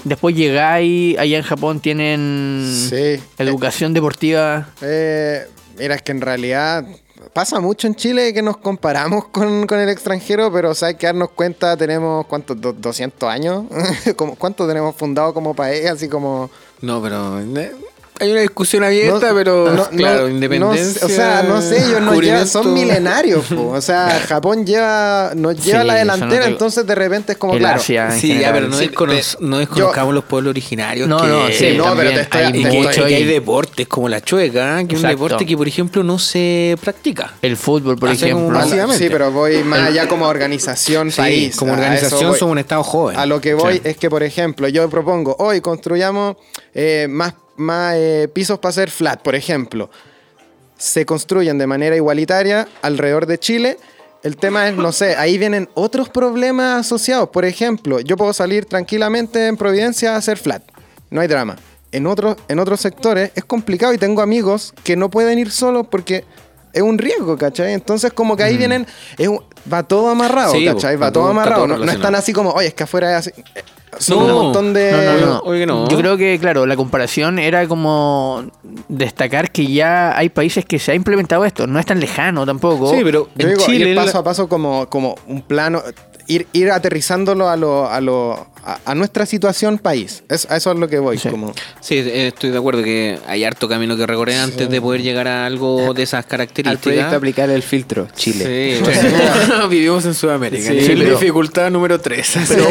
[0.03, 3.21] Después llegáis, allá en Japón tienen Sí.
[3.37, 4.69] educación deportiva.
[4.81, 5.41] Eh,
[5.79, 6.85] mira, es que en realidad
[7.33, 10.95] pasa mucho en Chile que nos comparamos con, con el extranjero, pero o sea, hay
[10.95, 12.59] que darnos cuenta, tenemos, ¿cuántos?
[12.59, 13.63] Do- ¿200 años?
[14.37, 15.85] ¿Cuánto tenemos fundado como país?
[15.85, 16.49] Así como...
[16.81, 17.71] No, pero eh,
[18.19, 21.01] hay una discusión abierta, No, pero no, claro, no, independencia.
[21.01, 23.45] no, o sea, no sé, ellos nos llevan, son milenarios.
[23.45, 23.69] po.
[23.69, 27.37] O sea, Japón lleva, nos lleva Sí, la no delantera, te- entonces de repente es
[27.37, 27.79] como, el claro.
[27.79, 28.53] Asia Sí, ya, general.
[28.53, 31.07] pero no, Sí, descono- no desconozcamos los pueblos originarios.
[31.07, 33.03] No, que, no, sí, no, pero te estoy- hay y te que, mucho y que
[33.05, 33.23] hay ahí.
[33.25, 37.33] deportes como la chueca, que es un deporte que, por ejemplo, no se practica.
[37.41, 38.59] El fútbol, por Hace ejemplo.
[38.93, 41.55] Sí, pero voy más allá como organización Sí, país.
[41.55, 43.17] como organización somos un estado joven.
[43.17, 43.81] A lo que voy Sí.
[43.83, 46.35] es que, por ejemplo, yo propongo, hoy construyamos
[46.73, 49.89] eh, más, más eh, pisos para hacer flat, por ejemplo.
[50.77, 53.77] Se construyen de manera igualitaria alrededor de Chile.
[54.23, 57.29] El tema es, no sé, ahí vienen otros problemas asociados.
[57.29, 60.63] Por ejemplo, yo puedo salir tranquilamente en Providencia a hacer flat.
[61.09, 61.57] No hay drama.
[61.91, 65.87] En otros, en otros sectores es complicado y tengo amigos que no pueden ir solos
[65.89, 66.23] porque
[66.71, 67.73] es un riesgo, ¿cachai?
[67.73, 68.85] Entonces como que ahí vienen,
[69.17, 70.95] es un- va todo amarrado, Sí, ¿cachai?
[70.95, 71.55] Va todo amarrado.
[71.61, 72.07] todo no, no relacionado.
[72.07, 73.41] están así como, oye, es que afuera es así.
[73.97, 74.91] Son No, un montón de...
[74.91, 75.39] No, no, no.
[75.45, 75.89] Oye, no.
[75.89, 78.45] Yo creo que, claro, la comparación era como
[78.87, 81.65] destacar que ya hay países que se ha implementado esto.
[81.65, 82.91] No es tan lejano tampoco.
[82.93, 85.81] Sí, pero Yo en digo, Chile ir paso a paso como, como un plano,
[86.27, 88.33] ir, ir aterrizándolo a, lo, a, lo,
[88.63, 90.23] a, a nuestra situación país.
[90.29, 91.17] Es, a eso es lo que voy.
[91.17, 91.29] Sí.
[91.29, 91.51] Como,
[91.81, 95.27] Sí, eh, estoy de acuerdo que hay harto camino que recorrer antes de poder llegar
[95.27, 97.13] a algo de esas Al proyecto características.
[97.13, 98.79] aplicar el filtro Chile.
[98.85, 98.91] Sí,
[99.69, 100.63] vivimos en Sudamérica.
[100.71, 102.37] Sí, pero- dificultad número 3.
[102.47, 102.65] Pero,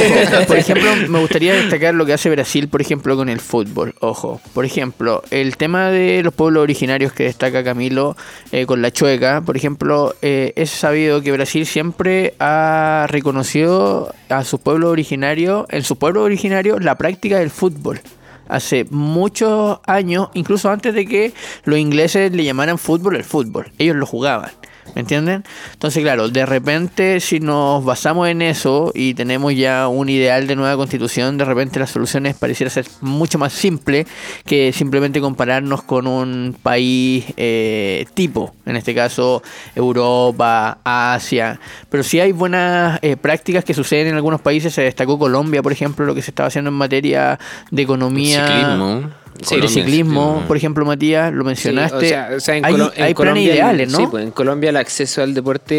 [0.47, 3.95] por ejemplo, me gustaría destacar lo que hace Brasil, por ejemplo, con el fútbol.
[4.01, 8.17] Ojo, por ejemplo, el tema de los pueblos originarios que destaca Camilo
[8.53, 14.45] eh, con la chueca, por ejemplo, eh, es sabido que Brasil siempre ha reconocido a
[14.45, 18.01] sus pueblos originarios, en sus pueblos originarios, la práctica del fútbol.
[18.49, 21.33] Hace muchos años, incluso antes de que
[21.65, 24.51] los ingleses le llamaran fútbol el fútbol, ellos lo jugaban.
[24.99, 25.45] ¿Me entienden?
[25.75, 30.57] Entonces, claro, de repente si nos basamos en eso y tenemos ya un ideal de
[30.57, 34.09] nueva constitución, de repente las soluciones pareciera ser mucho más simple
[34.45, 39.41] que simplemente compararnos con un país eh, tipo, en este caso
[39.77, 41.61] Europa, Asia.
[41.89, 45.71] Pero sí hay buenas eh, prácticas que suceden en algunos países, se destacó Colombia, por
[45.71, 47.39] ejemplo, lo que se estaba haciendo en materia
[47.71, 48.49] de economía.
[48.49, 49.11] Ciclismo.
[49.37, 52.01] Sí, Colombia, de ciclismo, por ejemplo, Matías, lo mencionaste.
[52.01, 53.99] Sí, o sea, o sea, en hay Colo- en hay planes Colombia el- ideales, ¿no?
[53.99, 55.77] Sí, pues en Colombia el acceso al deporte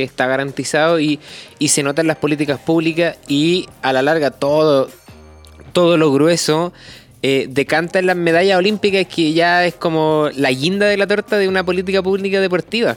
[0.00, 1.18] eh, está garantizado y,
[1.58, 4.90] y se notan las políticas públicas y a la larga todo,
[5.72, 6.72] todo lo grueso
[7.22, 11.36] eh, decanta en las medallas olímpicas que ya es como la guinda de la torta
[11.38, 12.96] de una política pública deportiva.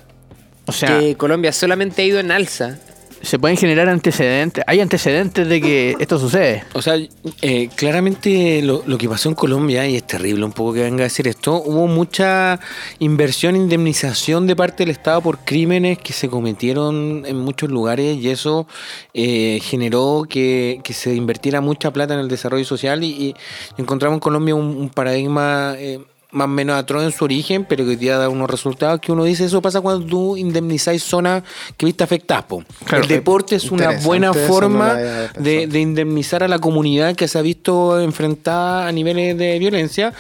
[0.66, 2.78] o sea, que Colombia solamente ha ido en alza.
[3.24, 4.64] Se pueden generar antecedentes.
[4.68, 6.64] Hay antecedentes de que esto sucede.
[6.74, 6.96] O sea,
[7.42, 11.04] eh, claramente lo, lo que pasó en Colombia, y es terrible un poco que venga
[11.04, 12.60] a decir esto, hubo mucha
[13.00, 18.30] inversión, indemnización de parte del Estado por crímenes que se cometieron en muchos lugares y
[18.30, 18.68] eso
[19.14, 23.36] eh, generó que, que se invirtiera mucha plata en el desarrollo social y, y
[23.78, 25.76] encontramos en Colombia un, un paradigma...
[25.78, 26.00] eh,
[26.34, 29.12] más o menos atroz en su origen, pero que hoy día da unos resultados que
[29.12, 31.44] uno dice, eso pasa cuando tú indemnizáis zonas
[31.78, 32.34] que viste afectadas.
[32.86, 33.04] Claro.
[33.04, 37.42] el deporte es una buena forma de, de indemnizar a la comunidad que se ha
[37.42, 40.14] visto enfrentada a niveles de violencia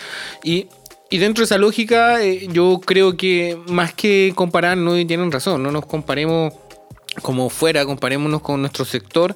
[0.43, 0.67] y,
[1.09, 5.31] y dentro de esa lógica eh, yo creo que más que comparar, no y tienen
[5.31, 6.53] razón, no nos comparemos
[7.21, 9.35] como fuera, comparémonos con nuestro sector,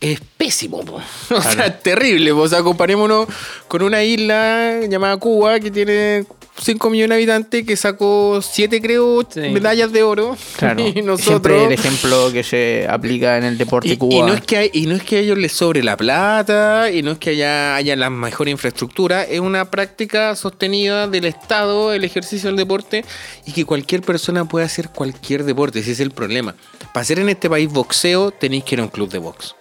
[0.00, 0.84] es pésimo.
[0.84, 1.00] po.
[1.30, 2.32] O sea, es terrible.
[2.32, 2.40] po.
[2.40, 3.28] O sea, comparémonos
[3.68, 9.26] con una isla llamada Cuba que tiene 5 millones de habitantes que sacó 7, creo,
[9.28, 9.40] Sí.
[9.40, 10.36] medallas de oro.
[10.56, 10.80] Claro.
[10.86, 14.14] Y Siempre el ejemplo que se aplica en el deporte Y, Cuba.
[14.14, 16.90] y no es que hay- y no es que a ellos les sobre la plata,
[16.90, 21.92] y no es que haya, haya la mejor infraestructura, es una práctica sostenida del Estado,
[21.92, 23.04] el ejercicio del deporte,
[23.46, 26.54] y que cualquier persona puede hacer cualquier deporte, ese es el problema.
[26.92, 29.54] Para hacer en este país boxeo, tenéis que ir a un club de box.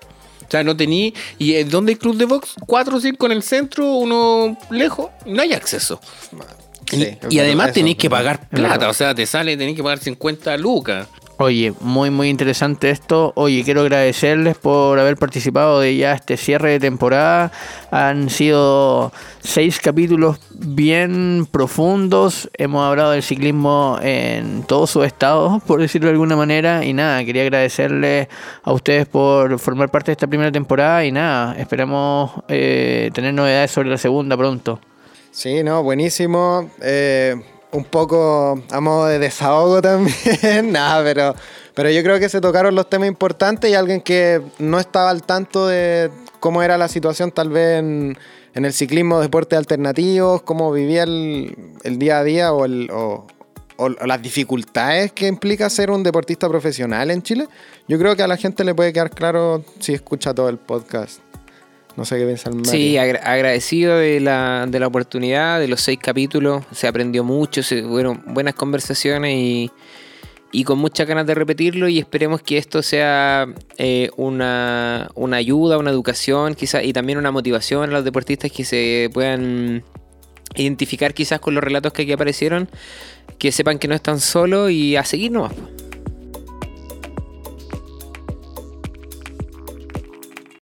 [0.48, 1.16] O sea, no tení.
[1.40, 2.54] ¿Y dónde hay club de box?
[2.68, 6.00] Cuatro o cinco en el centro, uno lejos, no hay acceso.
[6.94, 9.84] Y, Sí, y además eso, tenéis que pagar plata, o sea, te sale, tenéis que
[9.84, 11.08] pagar 50 lucas.
[11.38, 13.34] Oye, muy muy interesante esto.
[13.36, 17.52] Oye, quiero agradecerles por haber participado de ya este cierre de temporada.
[17.90, 22.52] Han sido seis capítulos bien profundos.
[22.56, 26.86] Hemos hablado del ciclismo en todos sus estados, por decirlo de alguna manera.
[26.86, 28.28] Y nada, quería agradecerles
[28.64, 31.04] a ustedes por formar parte de esta primera temporada.
[31.04, 34.80] Y nada, esperamos eh, tener novedades sobre la segunda pronto.
[35.34, 36.70] Sí, no, buenísimo.
[36.82, 37.36] Eh,
[37.72, 40.72] un poco a modo de desahogo también.
[40.72, 41.36] Nada, pero,
[41.74, 45.24] pero yo creo que se tocaron los temas importantes y alguien que no estaba al
[45.24, 48.16] tanto de cómo era la situación tal vez en,
[48.54, 53.26] el ciclismo, deportes alternativos, cómo vivía el, el día a día o, el- o
[54.06, 57.48] las dificultades que implica ser un deportista profesional en Chile.
[57.88, 61.20] Yo creo que a la gente le puede quedar claro si escucha todo el podcast.
[61.96, 62.70] No sé qué piensa el Mati.
[62.70, 66.64] Sí, agra- agradecido de la, de la oportunidad, de los seis capítulos.
[66.72, 69.72] Se aprendió mucho, se fueron buenas conversaciones y,
[70.52, 71.88] y con muchas ganas de repetirlo.
[71.88, 73.46] Y esperemos que esto sea
[73.78, 78.66] eh, una, una ayuda, una educación, quizás, y también una motivación a los deportistas que
[78.66, 79.84] se puedan
[80.56, 82.70] identificar quizás con los relatos que aquí aparecieron,
[83.38, 85.54] que sepan que no están solos y a seguir nomás.